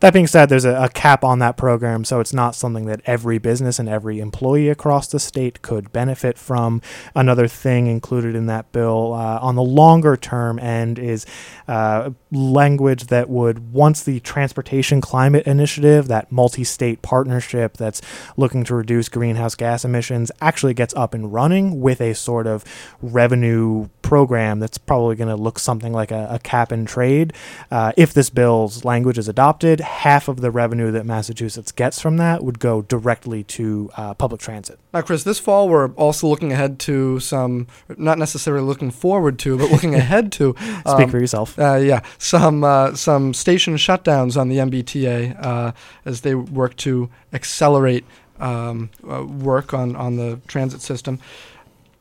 that 0.00 0.12
being 0.12 0.26
said, 0.26 0.48
there's 0.48 0.64
a, 0.64 0.84
a, 0.84 0.88
cap 0.88 1.24
on 1.24 1.38
that 1.40 1.56
program, 1.56 2.04
so 2.04 2.20
it's 2.20 2.32
not 2.32 2.54
something 2.54 2.86
that 2.86 3.00
every 3.06 3.38
business 3.38 3.78
and 3.78 3.88
every 3.88 4.20
employee 4.20 4.68
across 4.68 5.08
the 5.08 5.18
state 5.18 5.62
could 5.62 5.92
benefit 5.92 6.38
from. 6.38 6.80
Another 7.14 7.48
thing 7.48 7.86
included 7.86 8.34
in 8.34 8.46
that 8.46 8.70
bill 8.72 9.12
uh, 9.12 9.38
on 9.40 9.54
the 9.54 9.62
longer 9.62 10.16
term 10.16 10.58
end 10.58 10.98
is 10.98 11.26
uh, 11.68 12.10
language 12.30 13.04
that 13.06 13.28
would, 13.28 13.72
once 13.72 14.02
the 14.02 14.20
Transportation 14.20 15.00
Climate 15.00 15.46
Initiative, 15.46 16.08
that 16.08 16.30
multi 16.30 16.64
state 16.64 17.02
partnership 17.02 17.76
that's 17.76 18.00
looking 18.36 18.64
to 18.64 18.74
reduce 18.74 19.08
greenhouse 19.08 19.54
gas 19.54 19.84
emissions, 19.84 20.30
actually 20.40 20.74
gets 20.74 20.94
up 20.94 21.14
and 21.14 21.32
running 21.32 21.80
with 21.80 22.00
a 22.00 22.14
sort 22.14 22.46
of 22.46 22.64
revenue 23.02 23.88
program 24.02 24.60
that's 24.60 24.78
probably 24.78 25.16
going 25.16 25.28
to 25.28 25.36
look 25.36 25.58
something 25.58 25.92
like 25.92 26.10
a, 26.10 26.28
a 26.30 26.38
cap 26.38 26.70
and 26.70 26.86
trade. 26.86 27.32
Uh, 27.70 27.92
if 27.96 28.12
this 28.12 28.30
bill's 28.30 28.84
language 28.84 29.18
is 29.18 29.28
adopted, 29.28 29.53
half 29.80 30.28
of 30.28 30.40
the 30.40 30.50
revenue 30.50 30.90
that 30.90 31.06
Massachusetts 31.06 31.72
gets 31.72 32.00
from 32.00 32.16
that 32.18 32.44
would 32.44 32.58
go 32.58 32.82
directly 32.82 33.44
to 33.44 33.90
uh, 33.96 34.14
public 34.14 34.40
transit. 34.40 34.78
Now, 34.92 35.02
Chris, 35.02 35.24
this 35.24 35.38
fall 35.38 35.68
we're 35.68 35.90
also 35.92 36.26
looking 36.26 36.52
ahead 36.52 36.78
to 36.80 37.20
some, 37.20 37.66
not 37.96 38.18
necessarily 38.18 38.64
looking 38.64 38.90
forward 38.90 39.38
to, 39.40 39.58
but 39.58 39.70
looking 39.70 39.94
ahead 40.04 40.32
to. 40.32 40.54
Um, 40.86 40.96
Speak 40.98 41.10
for 41.10 41.18
yourself. 41.18 41.58
Uh, 41.58 41.76
yeah, 41.76 42.02
some 42.18 42.64
uh, 42.64 42.94
some 42.94 43.34
station 43.34 43.76
shutdowns 43.76 44.40
on 44.40 44.48
the 44.48 44.58
MBTA 44.58 45.44
uh, 45.44 45.72
as 46.04 46.22
they 46.22 46.34
work 46.34 46.76
to 46.76 47.10
accelerate 47.32 48.04
um, 48.40 48.90
uh, 49.08 49.24
work 49.24 49.74
on 49.74 49.96
on 49.96 50.16
the 50.16 50.40
transit 50.46 50.80
system. 50.80 51.18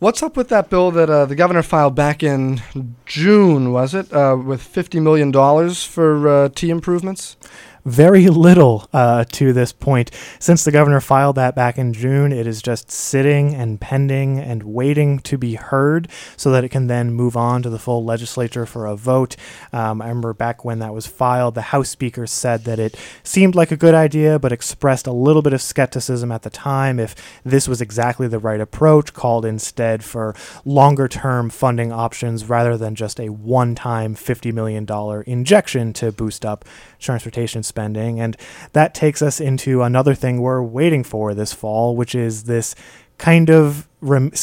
What's 0.04 0.22
up 0.22 0.36
with 0.36 0.50
that 0.50 0.70
bill 0.70 0.92
that 0.92 1.10
uh, 1.10 1.24
the 1.24 1.34
governor 1.34 1.64
filed 1.64 1.96
back 1.96 2.24
in 2.24 2.62
June, 3.06 3.72
was 3.72 3.94
it, 3.94 4.12
uh, 4.12 4.36
with 4.36 4.62
$50 4.62 5.02
million 5.02 5.32
for 5.74 6.28
uh, 6.28 6.50
T 6.50 6.70
improvements? 6.70 7.38
Very 7.86 8.28
little 8.30 8.88
uh, 8.94 9.26
to 9.32 9.54
this 9.54 9.72
point. 9.72 10.12
Since 10.40 10.64
the 10.64 10.72
governor 10.72 11.02
filed 11.02 11.36
that 11.36 11.56
back 11.56 11.78
in 11.78 11.94
June, 11.94 12.32
it 12.32 12.48
is 12.48 12.62
just 12.62 12.92
sitting 12.92 13.54
and 13.54 13.80
pending 13.80 14.40
and 14.40 14.64
waiting 14.64 15.20
to 15.20 15.38
be 15.38 15.56
heard 15.56 16.08
so 16.38 16.52
that 16.52 16.64
it 16.64 16.70
can 16.70 16.88
then 16.88 17.14
move 17.14 17.38
on 17.38 17.62
to 17.64 17.70
the 17.70 17.80
full 17.80 18.04
legislature 18.04 18.66
for 18.66 18.86
a 18.86 18.96
vote. 18.96 19.36
Um, 19.72 20.02
I 20.02 20.08
remember 20.08 20.34
back 20.34 20.64
when 20.64 20.80
that 20.80 20.94
was 20.94 21.08
filed, 21.08 21.56
the 21.56 21.62
House 21.62 21.90
Speaker 21.90 22.28
said 22.28 22.64
that 22.66 22.80
it 22.80 22.98
seemed 23.24 23.56
like 23.56 23.72
a 23.72 23.78
good 23.78 23.94
idea, 23.94 24.40
but 24.40 24.52
expressed 24.52 25.08
a 25.08 25.12
little 25.12 25.42
bit 25.42 25.54
of 25.54 25.62
skepticism 25.62 26.32
at 26.32 26.44
the 26.44 26.50
time 26.50 27.00
if 27.00 27.16
this 27.44 27.68
was 27.68 27.82
exactly 27.82 28.28
the 28.28 28.40
right 28.40 28.62
approach, 28.62 29.14
called 29.14 29.46
instead 29.46 30.04
for 30.04 30.36
longer 30.66 31.08
term 31.08 31.50
funding 31.50 31.92
options 31.92 32.46
rather 32.50 32.78
than 32.78 32.96
just 32.96 33.20
a 33.20 33.30
one 33.30 33.76
time 33.76 34.16
$50 34.16 34.54
million 34.54 34.88
injection 35.28 35.94
to 35.94 36.12
boost 36.12 36.46
up 36.46 36.66
transportation 37.04 37.64
spending. 37.64 38.20
And 38.20 38.38
that 38.72 38.94
takes 38.94 39.22
us 39.22 39.40
into 39.40 39.82
another 39.82 40.16
thing 40.16 40.42
we're 40.42 40.64
waiting 40.64 41.04
for 41.04 41.34
this 41.34 41.54
fall, 41.54 41.96
which 41.96 42.16
is 42.16 42.44
this 42.46 42.76
kind 43.18 43.50
of 43.50 43.88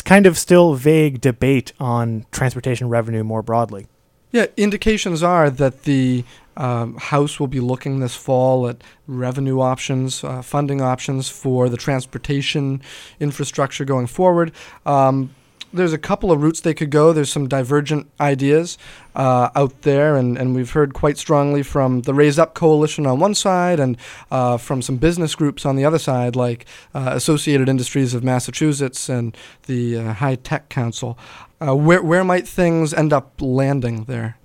kind 0.05 0.27
of 0.27 0.39
still 0.39 0.75
vague 0.75 1.21
debate 1.21 1.73
on 1.81 2.25
transportation 2.31 2.89
revenue 2.89 3.25
more 3.25 3.43
broadly. 3.43 3.87
Yeah, 4.33 4.47
indications 4.57 5.23
are 5.23 5.51
that 5.51 5.83
the 5.83 6.25
um, 6.57 6.97
House 6.97 7.41
will 7.41 7.49
be 7.49 7.59
looking 7.59 8.01
this 8.01 8.15
fall 8.15 8.69
at 8.69 8.83
revenue 9.07 9.61
options, 9.61 10.23
uh, 10.23 10.41
funding 10.43 10.81
options 10.81 11.29
for 11.29 11.69
the 11.69 11.77
transportation 11.77 12.81
infrastructure 13.19 13.85
going 13.85 14.07
forward. 14.07 14.53
Um, 14.87 15.35
there's 15.73 15.93
a 15.93 15.99
couple 15.99 16.33
of 16.33 16.43
routes 16.43 16.61
they 16.61 16.75
could 16.75 16.91
go. 16.91 17.13
There's 17.13 17.31
some 17.31 17.49
divergent 17.49 18.11
ideas 18.21 18.77
uh, 19.15 19.51
out 19.55 19.83
there, 19.83 20.17
and, 20.17 20.37
and 20.37 20.55
we've 20.55 20.71
heard 20.71 20.95
quite 20.95 21.19
strongly 21.19 21.63
from 21.63 22.03
the 22.03 22.15
Raise 22.15 22.39
Up 22.39 22.55
Coalition 22.55 23.07
on 23.07 23.21
one 23.21 23.35
side 23.35 23.79
and 23.79 23.97
uh, 24.31 24.57
from 24.57 24.83
some 24.83 24.97
business 24.97 25.35
groups 25.35 25.65
on 25.65 25.77
the 25.77 25.85
other 25.85 25.99
side, 25.99 26.37
like 26.37 26.67
uh, 26.95 27.13
Associated 27.15 27.69
Industries 27.69 28.15
of 28.15 28.25
Massachusetts 28.25 29.09
and 29.09 29.37
the 29.67 29.99
uh, 29.99 30.13
High 30.15 30.37
Tech 30.37 30.69
Council. 30.69 31.19
Uh, 31.61 31.77
where, 31.77 32.03
where 32.03 32.25
might 32.25 32.49
things 32.49 32.95
end 32.95 33.13
up 33.13 33.33
landing 33.41 34.05
there? 34.05 34.37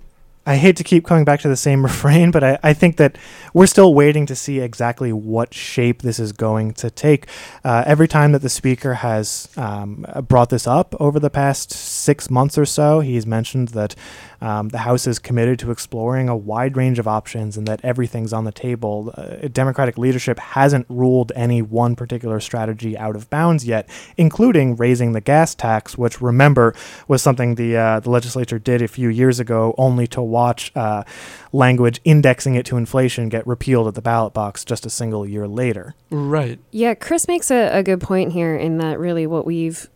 I 0.46 0.56
hate 0.56 0.76
to 0.76 0.84
keep 0.84 1.04
coming 1.04 1.24
back 1.24 1.40
to 1.40 1.48
the 1.48 1.56
same 1.56 1.82
refrain, 1.90 2.30
but 2.30 2.44
I, 2.44 2.58
I 2.62 2.72
think 2.72 2.96
that 2.96 3.18
we're 3.52 3.66
still 3.66 3.92
waiting 3.92 4.26
to 4.26 4.36
see 4.36 4.60
exactly 4.60 5.12
what 5.12 5.52
shape 5.52 6.02
this 6.02 6.18
is 6.18 6.32
going 6.32 6.72
to 6.74 6.90
take. 6.90 7.26
Uh, 7.64 7.82
every 7.84 8.06
time 8.06 8.32
that 8.32 8.42
the 8.42 8.48
speaker 8.48 8.94
has 8.94 9.48
um, 9.56 10.06
brought 10.28 10.50
this 10.50 10.66
up 10.66 10.94
over 11.00 11.18
the 11.18 11.30
past 11.30 11.72
six 11.72 12.30
months 12.30 12.56
or 12.56 12.64
so, 12.64 13.00
he's 13.00 13.26
mentioned 13.26 13.68
that 13.68 13.96
um, 14.40 14.68
the 14.68 14.78
House 14.78 15.06
is 15.06 15.18
committed 15.18 15.58
to 15.60 15.70
exploring 15.70 16.28
a 16.28 16.36
wide 16.36 16.76
range 16.76 16.98
of 16.98 17.08
options 17.08 17.56
and 17.56 17.66
that 17.66 17.80
everything's 17.82 18.32
on 18.32 18.44
the 18.44 18.52
table. 18.52 19.12
Uh, 19.16 19.48
Democratic 19.48 19.96
leadership 19.98 20.38
hasn't 20.38 20.86
ruled 20.88 21.32
any 21.34 21.62
one 21.62 21.96
particular 21.96 22.40
strategy 22.40 22.96
out 22.98 23.16
of 23.16 23.30
bounds 23.30 23.64
yet, 23.64 23.88
including 24.16 24.76
raising 24.76 25.12
the 25.12 25.20
gas 25.20 25.54
tax, 25.54 25.96
which 25.96 26.20
remember 26.20 26.74
was 27.08 27.22
something 27.22 27.54
the 27.54 27.76
uh, 27.76 28.00
the 28.00 28.10
legislature 28.10 28.58
did 28.58 28.82
a 28.82 28.88
few 28.88 29.08
years 29.08 29.40
ago, 29.40 29.74
only 29.78 30.06
to 30.06 30.20
watch 30.36 30.70
uh, 30.76 31.02
language 31.52 31.98
indexing 32.04 32.54
it 32.56 32.66
to 32.66 32.76
inflation 32.76 33.30
get 33.30 33.46
repealed 33.46 33.88
at 33.88 33.94
the 33.94 34.02
ballot 34.02 34.34
box 34.34 34.64
just 34.64 34.84
a 34.84 34.90
single 34.90 35.26
year 35.26 35.48
later. 35.48 35.94
Right. 36.10 36.58
Yeah, 36.70 36.92
Chris 36.94 37.26
makes 37.26 37.50
a, 37.50 37.78
a 37.78 37.82
good 37.82 38.02
point 38.02 38.32
here 38.32 38.54
in 38.54 38.76
that 38.78 38.98
really 38.98 39.26
what 39.26 39.46
we've 39.46 39.88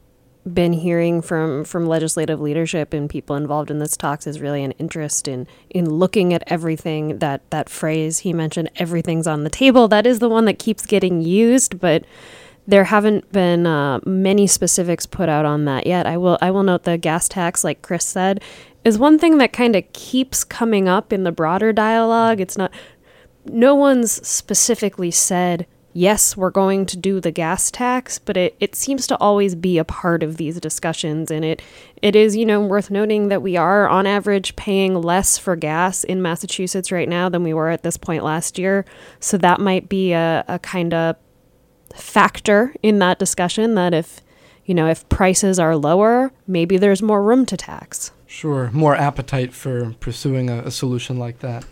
been 0.54 0.72
hearing 0.72 1.20
from 1.20 1.64
from 1.64 1.86
legislative 1.86 2.40
leadership 2.40 2.94
and 2.94 3.10
people 3.10 3.36
involved 3.36 3.70
in 3.70 3.78
this 3.78 3.94
talks 3.94 4.26
is 4.26 4.40
really 4.40 4.64
an 4.64 4.72
interest 4.72 5.28
in 5.28 5.46
in 5.68 5.88
looking 5.88 6.32
at 6.32 6.42
everything 6.46 7.18
that 7.18 7.42
that 7.50 7.68
phrase 7.68 8.20
he 8.20 8.32
mentioned 8.32 8.70
everything's 8.76 9.26
on 9.26 9.44
the 9.44 9.50
table 9.50 9.86
that 9.86 10.06
is 10.06 10.18
the 10.18 10.30
one 10.30 10.46
that 10.46 10.58
keeps 10.58 10.86
getting 10.86 11.20
used 11.20 11.78
but 11.78 12.06
there 12.66 12.84
haven't 12.84 13.30
been 13.32 13.66
uh, 13.66 14.00
many 14.06 14.46
specifics 14.46 15.04
put 15.04 15.28
out 15.28 15.44
on 15.44 15.66
that 15.66 15.86
yet 15.86 16.06
i 16.06 16.16
will 16.16 16.38
i 16.40 16.50
will 16.50 16.62
note 16.62 16.84
the 16.84 16.96
gas 16.96 17.28
tax 17.28 17.62
like 17.62 17.82
chris 17.82 18.06
said 18.06 18.42
is 18.84 18.98
one 18.98 19.18
thing 19.18 19.38
that 19.38 19.52
kind 19.52 19.76
of 19.76 19.90
keeps 19.92 20.44
coming 20.44 20.88
up 20.88 21.12
in 21.12 21.24
the 21.24 21.32
broader 21.32 21.72
dialogue 21.72 22.40
it's 22.40 22.56
not 22.56 22.72
no 23.44 23.74
one's 23.74 24.26
specifically 24.26 25.10
said 25.10 25.66
yes, 25.92 26.36
we're 26.36 26.50
going 26.50 26.86
to 26.86 26.96
do 26.96 27.20
the 27.20 27.30
gas 27.30 27.70
tax, 27.70 28.18
but 28.18 28.36
it, 28.36 28.56
it 28.60 28.76
seems 28.76 29.06
to 29.08 29.16
always 29.18 29.54
be 29.54 29.78
a 29.78 29.84
part 29.84 30.22
of 30.22 30.36
these 30.36 30.60
discussions. 30.60 31.30
And 31.30 31.44
it, 31.44 31.62
it 32.00 32.14
is, 32.14 32.36
you 32.36 32.46
know, 32.46 32.60
worth 32.60 32.90
noting 32.90 33.28
that 33.28 33.42
we 33.42 33.56
are 33.56 33.88
on 33.88 34.06
average 34.06 34.56
paying 34.56 34.94
less 34.94 35.38
for 35.38 35.56
gas 35.56 36.04
in 36.04 36.22
Massachusetts 36.22 36.92
right 36.92 37.08
now 37.08 37.28
than 37.28 37.42
we 37.42 37.54
were 37.54 37.70
at 37.70 37.82
this 37.82 37.96
point 37.96 38.24
last 38.24 38.58
year. 38.58 38.84
So 39.18 39.36
that 39.38 39.60
might 39.60 39.88
be 39.88 40.12
a, 40.12 40.44
a 40.46 40.58
kind 40.58 40.94
of 40.94 41.16
factor 41.94 42.74
in 42.82 43.00
that 43.00 43.18
discussion 43.18 43.74
that 43.74 43.92
if, 43.92 44.20
you 44.64 44.74
know, 44.74 44.88
if 44.88 45.08
prices 45.08 45.58
are 45.58 45.76
lower, 45.76 46.32
maybe 46.46 46.76
there's 46.76 47.02
more 47.02 47.22
room 47.22 47.44
to 47.46 47.56
tax. 47.56 48.12
Sure. 48.30 48.70
More 48.72 48.94
appetite 48.94 49.52
for 49.52 49.92
pursuing 49.98 50.48
a, 50.48 50.60
a 50.60 50.70
solution 50.70 51.18
like 51.18 51.40
that 51.40 51.64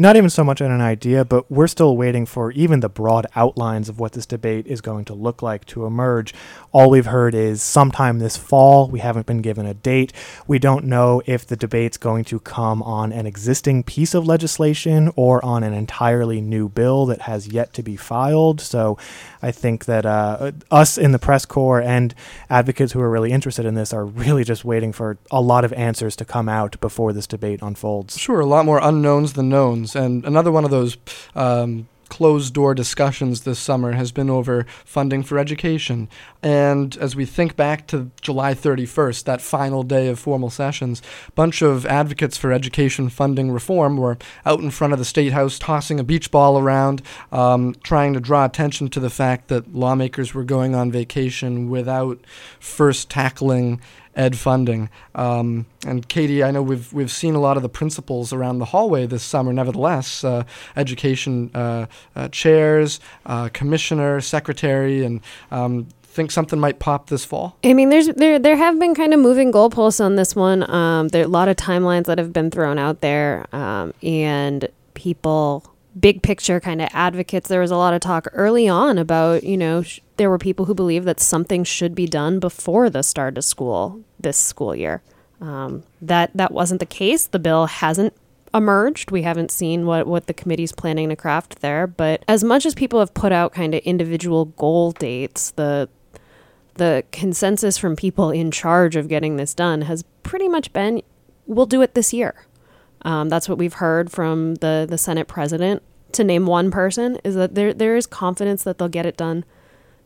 not 0.00 0.16
even 0.16 0.30
so 0.30 0.42
much 0.42 0.62
on 0.62 0.70
an 0.70 0.80
idea, 0.80 1.26
but 1.26 1.50
we're 1.50 1.66
still 1.66 1.94
waiting 1.94 2.24
for 2.24 2.50
even 2.52 2.80
the 2.80 2.88
broad 2.88 3.26
outlines 3.36 3.86
of 3.90 4.00
what 4.00 4.12
this 4.12 4.24
debate 4.24 4.66
is 4.66 4.80
going 4.80 5.04
to 5.04 5.12
look 5.12 5.42
like 5.42 5.66
to 5.66 5.84
emerge. 5.84 6.32
All 6.72 6.88
we've 6.88 7.04
heard 7.04 7.34
is 7.34 7.62
sometime 7.62 8.18
this 8.18 8.34
fall. 8.34 8.88
We 8.88 9.00
haven't 9.00 9.26
been 9.26 9.42
given 9.42 9.66
a 9.66 9.74
date. 9.74 10.14
We 10.46 10.58
don't 10.58 10.86
know 10.86 11.20
if 11.26 11.46
the 11.46 11.54
debate's 11.54 11.98
going 11.98 12.24
to 12.24 12.40
come 12.40 12.82
on 12.82 13.12
an 13.12 13.26
existing 13.26 13.82
piece 13.82 14.14
of 14.14 14.26
legislation 14.26 15.12
or 15.16 15.44
on 15.44 15.62
an 15.62 15.74
entirely 15.74 16.40
new 16.40 16.70
bill 16.70 17.04
that 17.04 17.22
has 17.22 17.48
yet 17.48 17.74
to 17.74 17.82
be 17.82 17.96
filed. 17.96 18.62
So 18.62 18.96
I 19.42 19.52
think 19.52 19.84
that 19.84 20.06
uh, 20.06 20.52
us 20.70 20.96
in 20.96 21.12
the 21.12 21.18
press 21.18 21.44
corps 21.44 21.82
and 21.82 22.14
advocates 22.48 22.94
who 22.94 23.02
are 23.02 23.10
really 23.10 23.32
interested 23.32 23.66
in 23.66 23.74
this 23.74 23.92
are 23.92 24.06
really 24.06 24.44
just 24.44 24.64
waiting 24.64 24.94
for 24.94 25.18
a 25.30 25.42
lot 25.42 25.66
of 25.66 25.74
answers 25.74 26.16
to 26.16 26.24
come 26.24 26.48
out 26.48 26.80
before 26.80 27.12
this 27.12 27.26
debate 27.26 27.60
unfolds. 27.60 28.18
Sure, 28.18 28.40
a 28.40 28.46
lot 28.46 28.64
more 28.64 28.80
unknowns 28.82 29.34
than 29.34 29.50
knowns 29.50 29.89
and 29.94 30.24
another 30.24 30.52
one 30.52 30.64
of 30.64 30.70
those 30.70 30.96
um, 31.34 31.88
closed 32.10 32.52
door 32.52 32.74
discussions 32.74 33.42
this 33.42 33.58
summer 33.58 33.92
has 33.92 34.12
been 34.12 34.28
over 34.28 34.66
funding 34.84 35.22
for 35.22 35.38
education. 35.38 36.08
And 36.42 36.94
as 36.98 37.16
we 37.16 37.24
think 37.24 37.56
back 37.56 37.86
to 37.88 38.10
July 38.20 38.52
31st, 38.52 39.24
that 39.24 39.40
final 39.40 39.82
day 39.82 40.08
of 40.08 40.18
formal 40.18 40.50
sessions, 40.50 41.00
a 41.28 41.32
bunch 41.32 41.62
of 41.62 41.86
advocates 41.86 42.36
for 42.36 42.52
education 42.52 43.08
funding 43.08 43.50
reform 43.50 43.96
were 43.96 44.18
out 44.44 44.60
in 44.60 44.70
front 44.70 44.92
of 44.92 44.98
the 44.98 45.04
State 45.04 45.32
House 45.32 45.58
tossing 45.58 45.98
a 45.98 46.04
beach 46.04 46.30
ball 46.30 46.58
around, 46.58 47.00
um, 47.32 47.74
trying 47.82 48.12
to 48.12 48.20
draw 48.20 48.44
attention 48.44 48.88
to 48.90 49.00
the 49.00 49.10
fact 49.10 49.48
that 49.48 49.72
lawmakers 49.74 50.34
were 50.34 50.44
going 50.44 50.74
on 50.74 50.92
vacation 50.92 51.70
without 51.70 52.18
first 52.58 53.08
tackling 53.08 53.80
ed 54.16 54.36
funding. 54.36 54.90
Um, 55.14 55.66
and 55.86 56.08
Katie, 56.08 56.42
I 56.42 56.50
know 56.50 56.62
we've 56.62 56.92
we've 56.92 57.10
seen 57.10 57.34
a 57.34 57.40
lot 57.40 57.56
of 57.56 57.62
the 57.62 57.68
principals 57.68 58.32
around 58.32 58.58
the 58.58 58.66
hallway 58.66 59.06
this 59.06 59.22
summer. 59.22 59.52
Nevertheless, 59.52 60.24
uh, 60.24 60.44
education 60.76 61.50
uh, 61.54 61.86
uh, 62.16 62.28
chairs, 62.28 63.00
uh, 63.26 63.48
commissioner, 63.52 64.20
secretary, 64.20 65.04
and 65.04 65.20
um, 65.50 65.88
think 66.02 66.30
something 66.30 66.58
might 66.58 66.78
pop 66.78 67.08
this 67.08 67.24
fall? 67.24 67.56
I 67.64 67.72
mean, 67.72 67.88
there's 67.88 68.08
there 68.08 68.38
there 68.38 68.56
have 68.56 68.78
been 68.78 68.94
kind 68.94 69.14
of 69.14 69.20
moving 69.20 69.52
goalposts 69.52 70.04
on 70.04 70.16
this 70.16 70.34
one. 70.34 70.68
Um, 70.70 71.08
there 71.08 71.22
are 71.22 71.26
a 71.26 71.28
lot 71.28 71.48
of 71.48 71.56
timelines 71.56 72.04
that 72.04 72.18
have 72.18 72.32
been 72.32 72.50
thrown 72.50 72.78
out 72.78 73.00
there, 73.00 73.46
um, 73.54 73.94
and 74.02 74.68
people 74.94 75.64
big 75.98 76.22
picture 76.22 76.60
kind 76.60 76.80
of 76.80 76.88
advocates. 76.92 77.48
There 77.48 77.60
was 77.60 77.70
a 77.70 77.76
lot 77.76 77.94
of 77.94 78.00
talk 78.00 78.28
early 78.32 78.68
on 78.68 78.98
about, 78.98 79.42
you 79.42 79.56
know, 79.56 79.82
sh- 79.82 80.00
there 80.16 80.30
were 80.30 80.38
people 80.38 80.66
who 80.66 80.74
believed 80.74 81.06
that 81.06 81.20
something 81.20 81.64
should 81.64 81.94
be 81.94 82.06
done 82.06 82.38
before 82.38 82.90
the 82.90 83.02
start 83.02 83.38
of 83.38 83.44
school 83.44 84.00
this 84.18 84.36
school 84.36 84.74
year. 84.74 85.02
Um, 85.40 85.84
that 86.02 86.30
that 86.34 86.52
wasn't 86.52 86.80
the 86.80 86.86
case. 86.86 87.26
The 87.26 87.38
bill 87.38 87.66
hasn't 87.66 88.14
emerged. 88.52 89.10
We 89.10 89.22
haven't 89.22 89.50
seen 89.50 89.86
what 89.86 90.06
what 90.06 90.26
the 90.26 90.34
committee's 90.34 90.72
planning 90.72 91.08
to 91.08 91.16
craft 91.16 91.60
there. 91.60 91.86
But 91.86 92.24
as 92.28 92.44
much 92.44 92.66
as 92.66 92.74
people 92.74 93.00
have 93.00 93.14
put 93.14 93.32
out 93.32 93.54
kind 93.54 93.74
of 93.74 93.82
individual 93.82 94.46
goal 94.46 94.92
dates, 94.92 95.52
the 95.52 95.88
the 96.74 97.04
consensus 97.12 97.78
from 97.78 97.96
people 97.96 98.30
in 98.30 98.50
charge 98.50 98.96
of 98.96 99.08
getting 99.08 99.36
this 99.36 99.54
done 99.54 99.82
has 99.82 100.04
pretty 100.22 100.48
much 100.48 100.72
been, 100.72 101.02
we'll 101.46 101.66
do 101.66 101.82
it 101.82 101.94
this 101.94 102.12
year. 102.12 102.46
Um, 103.02 103.28
that's 103.28 103.48
what 103.48 103.58
we've 103.58 103.74
heard 103.74 104.10
from 104.10 104.56
the 104.56 104.86
the 104.88 104.98
Senate 104.98 105.28
president. 105.28 105.82
To 106.14 106.24
name 106.24 106.46
one 106.46 106.70
person, 106.70 107.18
is 107.24 107.34
that 107.34 107.54
there 107.54 107.72
there 107.72 107.96
is 107.96 108.06
confidence 108.06 108.64
that 108.64 108.78
they'll 108.78 108.88
get 108.88 109.06
it 109.06 109.16
done 109.16 109.44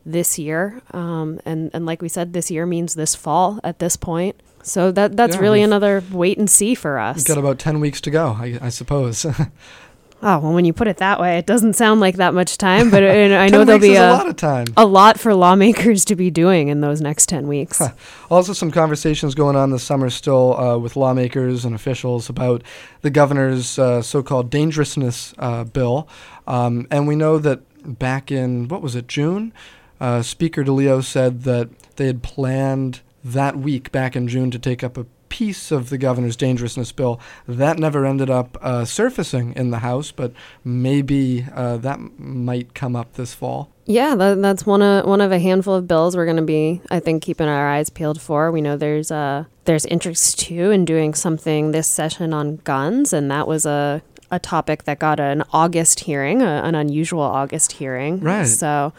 this 0.05 0.37
year. 0.37 0.81
Um, 0.91 1.39
and 1.45 1.71
and 1.73 1.85
like 1.85 2.01
we 2.01 2.09
said, 2.09 2.33
this 2.33 2.51
year 2.51 2.65
means 2.65 2.95
this 2.95 3.15
fall 3.15 3.59
at 3.63 3.79
this 3.79 3.95
point. 3.95 4.35
So 4.61 4.91
that 4.91 5.15
that's 5.15 5.35
Yeah, 5.35 5.41
really 5.41 5.61
another 5.61 6.03
wait 6.11 6.37
and 6.37 6.49
see 6.49 6.75
for 6.75 6.97
us. 6.97 7.17
We've 7.17 7.25
got 7.25 7.37
about 7.37 7.59
10 7.59 7.79
weeks 7.79 8.01
to 8.01 8.11
go, 8.11 8.29
I, 8.39 8.57
I 8.61 8.69
suppose. 8.69 9.25
oh 10.25 10.39
well, 10.39 10.53
when 10.53 10.65
you 10.65 10.73
put 10.73 10.87
it 10.87 10.97
that 10.97 11.21
way, 11.21 11.37
it 11.37 11.45
doesn't 11.45 11.73
sound 11.73 12.01
like 12.01 12.15
that 12.15 12.33
much 12.33 12.57
time. 12.57 12.89
But 12.89 13.03
uh, 13.03 13.07
I 13.07 13.47
know 13.49 13.63
there'll 13.63 13.79
be 13.79 13.95
a, 13.95 14.09
a, 14.09 14.11
lot 14.11 14.27
of 14.27 14.35
time. 14.35 14.65
a 14.75 14.85
lot 14.85 15.17
for 15.17 15.33
lawmakers 15.33 16.03
to 16.05 16.15
be 16.15 16.29
doing 16.29 16.67
in 16.67 16.81
those 16.81 16.99
next 16.99 17.27
ten 17.27 17.47
weeks. 17.47 17.77
Huh. 17.77 17.91
Also, 18.29 18.51
some 18.51 18.71
conversations 18.71 19.35
going 19.35 19.55
on 19.55 19.69
this 19.69 19.83
summer 19.83 20.09
still 20.09 20.57
uh, 20.57 20.77
with 20.77 20.97
lawmakers 20.97 21.63
and 21.63 21.73
officials 21.73 22.27
about 22.27 22.63
the 23.01 23.09
governor's 23.09 23.79
uh, 23.79 24.01
so 24.01 24.21
called 24.21 24.49
dangerousness 24.49 25.33
uh, 25.39 25.63
bill. 25.63 26.09
Um, 26.47 26.87
and 26.91 27.07
we 27.07 27.15
know 27.15 27.37
that 27.37 27.61
back 27.99 28.31
in, 28.31 28.67
what 28.67 28.81
was 28.81 28.95
it, 28.95 29.07
June? 29.07 29.53
Uh, 29.99 30.21
Speaker 30.21 30.63
DeLeo 30.63 31.03
said 31.03 31.43
that 31.43 31.69
they 31.95 32.07
had 32.07 32.21
planned 32.21 33.01
that 33.23 33.57
week 33.57 33.91
back 33.91 34.15
in 34.15 34.27
June 34.27 34.51
to 34.51 34.59
take 34.59 34.83
up 34.83 34.97
a 34.97 35.05
piece 35.35 35.69
of 35.69 35.89
the 35.89 35.97
governor's 35.97 36.37
dangerousness 36.37 36.93
bill. 36.93 37.19
That 37.45 37.77
never 37.77 38.05
ended 38.05 38.29
up 38.29 38.57
uh, 38.61 38.85
surfacing 38.85 39.51
in 39.57 39.69
the 39.69 39.79
House, 39.79 40.13
but 40.13 40.31
maybe 40.63 41.45
uh, 41.53 41.75
that 41.77 41.99
might 42.17 42.73
come 42.73 42.95
up 42.95 43.15
this 43.15 43.33
fall. 43.33 43.69
Yeah, 43.85 44.15
that, 44.15 44.41
that's 44.41 44.65
one 44.65 44.81
of 44.81 45.05
one 45.05 45.19
of 45.19 45.33
a 45.33 45.39
handful 45.39 45.75
of 45.75 45.89
bills 45.89 46.15
we're 46.15 46.23
going 46.23 46.37
to 46.37 46.43
be, 46.43 46.81
I 46.89 47.01
think, 47.01 47.21
keeping 47.21 47.49
our 47.49 47.69
eyes 47.69 47.89
peeled 47.89 48.21
for. 48.21 48.49
We 48.49 48.61
know 48.61 48.77
there's 48.77 49.11
uh 49.11 49.43
there's 49.65 49.85
interest 49.85 50.39
too 50.39 50.71
in 50.71 50.85
doing 50.85 51.13
something 51.13 51.71
this 51.71 51.87
session 51.87 52.33
on 52.33 52.61
guns, 52.63 53.11
and 53.11 53.29
that 53.29 53.45
was 53.45 53.65
a 53.65 54.01
a 54.31 54.39
topic 54.39 54.85
that 54.85 54.99
got 54.99 55.19
an 55.19 55.43
August 55.51 55.99
hearing, 56.01 56.41
a, 56.41 56.61
an 56.63 56.75
unusual 56.75 57.21
August 57.21 57.73
hearing. 57.73 58.21
Right. 58.21 58.47
So 58.47 58.93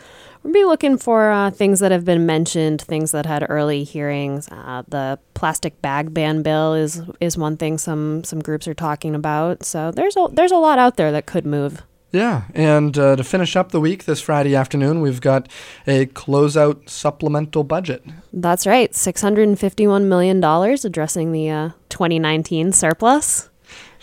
we'll 0.47 0.53
be 0.53 0.65
looking 0.65 0.97
for 0.97 1.31
uh, 1.31 1.51
things 1.51 1.81
that 1.81 1.91
have 1.91 2.05
been 2.05 2.25
mentioned, 2.25 2.81
things 2.81 3.11
that 3.11 3.27
had 3.27 3.45
early 3.49 3.83
hearings. 3.83 4.49
Uh, 4.49 4.83
the 4.87 5.19
plastic 5.35 5.83
bag 5.83 6.15
ban 6.15 6.43
bill 6.43 6.75
is 6.75 7.03
is 7.21 7.37
one 7.37 7.57
thing 7.57 7.79
some 7.79 8.23
some 8.25 8.41
groups 8.41 8.69
are 8.69 8.75
talking 8.75 9.15
about. 9.15 9.65
So 9.65 9.91
there's 9.91 10.17
a 10.17 10.29
there's 10.33 10.53
a 10.53 10.57
lot 10.57 10.79
out 10.79 10.97
there 10.97 11.11
that 11.13 11.27
could 11.27 11.47
move. 11.47 11.83
Yeah, 12.13 12.45
and 12.55 12.97
uh, 12.97 13.17
to 13.17 13.25
finish 13.25 13.57
up 13.57 13.73
the 13.73 13.81
week 13.81 14.05
this 14.05 14.21
Friday 14.21 14.55
afternoon, 14.55 15.01
we've 15.01 15.21
got 15.21 15.49
a 15.87 16.07
closeout 16.07 16.89
supplemental 16.89 17.65
budget. 17.65 18.05
That's 18.33 18.67
right, 18.67 18.93
$651 18.93 20.05
million 20.05 20.43
addressing 20.43 21.33
the 21.33 21.51
uh, 21.51 21.71
2019 21.91 22.73
surplus. 22.73 23.51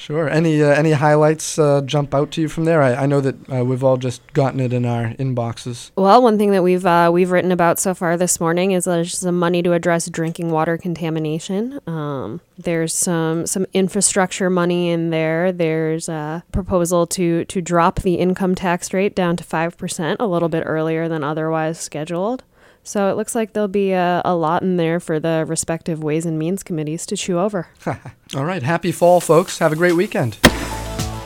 Sure. 0.04 0.28
Any 0.30 0.62
uh, 0.62 0.68
any 0.68 0.92
highlights 0.92 1.58
uh, 1.58 1.80
jump 1.86 2.14
out 2.14 2.30
to 2.32 2.42
you 2.42 2.50
from 2.50 2.66
there? 2.66 2.84
I, 2.84 2.94
I 2.94 3.06
know 3.06 3.22
that 3.22 3.36
uh, 3.50 3.64
we've 3.64 3.86
all 3.86 3.96
just 3.96 4.22
gotten 4.34 4.60
it 4.60 4.74
in 4.74 4.86
our 4.86 5.14
inboxes. 5.14 5.92
Well, 5.96 6.22
one 6.22 6.38
thing 6.38 6.52
that 6.52 6.62
we've 6.62 6.86
uh, 6.86 7.10
we've 7.14 7.32
written 7.32 7.54
about 7.54 7.80
so 7.80 7.94
far 7.94 8.18
this 8.18 8.38
morning 8.38 8.72
is 8.72 8.84
there's 8.84 9.18
some 9.18 9.40
money 9.40 9.64
to 9.64 9.72
address 9.72 10.10
drinking 10.10 10.52
water 10.52 10.78
contamination. 10.78 11.80
Um, 11.88 12.42
there's 12.58 12.94
some 12.94 13.48
some 13.48 13.66
infrastructure 13.72 14.50
money 14.50 14.90
in 14.90 15.10
there. 15.10 15.54
There's 15.54 16.10
a 16.10 16.44
proposal 16.52 17.08
to 17.08 17.46
to 17.46 17.62
drop 17.62 18.02
the 18.02 18.16
income 18.16 18.56
tax 18.56 18.94
rate 18.94 19.16
down 19.16 19.38
to 19.38 19.44
five 19.46 19.78
percent 19.78 20.20
a 20.20 20.28
little 20.28 20.50
bit 20.50 20.64
earlier 20.66 21.08
than 21.08 21.24
otherwise 21.24 21.80
scheduled. 21.80 22.44
So 22.84 23.10
it 23.10 23.16
looks 23.16 23.34
like 23.34 23.54
there'll 23.54 23.68
be 23.68 23.92
a, 23.92 24.22
a 24.26 24.36
lot 24.36 24.62
in 24.62 24.78
there 24.78 25.00
for 25.00 25.20
the 25.20 25.46
respective 25.48 26.04
Ways 26.04 26.26
and 26.26 26.38
Means 26.38 26.64
committees 26.64 27.06
to 27.08 27.18
chew 27.18 27.40
over. 27.40 27.68
All 28.36 28.46
right. 28.46 28.62
Happy 28.62 28.92
fall, 28.92 29.22
folks. 29.22 29.58
Have 29.60 29.72
a 29.72 29.76
great 29.76 29.96
weekend. 29.96 30.38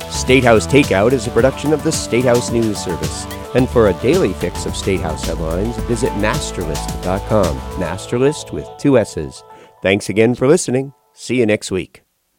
State 0.09 0.43
House 0.43 0.65
Takeout 0.65 1.11
is 1.11 1.27
a 1.27 1.31
production 1.31 1.73
of 1.73 1.83
the 1.83 1.91
State 1.91 2.25
House 2.25 2.51
News 2.51 2.77
Service. 2.77 3.25
And 3.55 3.69
for 3.69 3.89
a 3.89 3.93
daily 3.95 4.33
fix 4.33 4.65
of 4.65 4.75
State 4.75 4.99
House 4.99 5.25
headlines, 5.25 5.77
visit 5.79 6.11
MASSterList.com. 6.13 7.57
MASSterList 7.79 8.51
with 8.51 8.67
two 8.77 8.97
S's. 8.97 9.43
Thanks 9.81 10.09
again 10.09 10.35
for 10.35 10.47
listening. 10.47 10.93
See 11.13 11.37
you 11.37 11.45
next 11.45 11.71
week. 11.71 12.06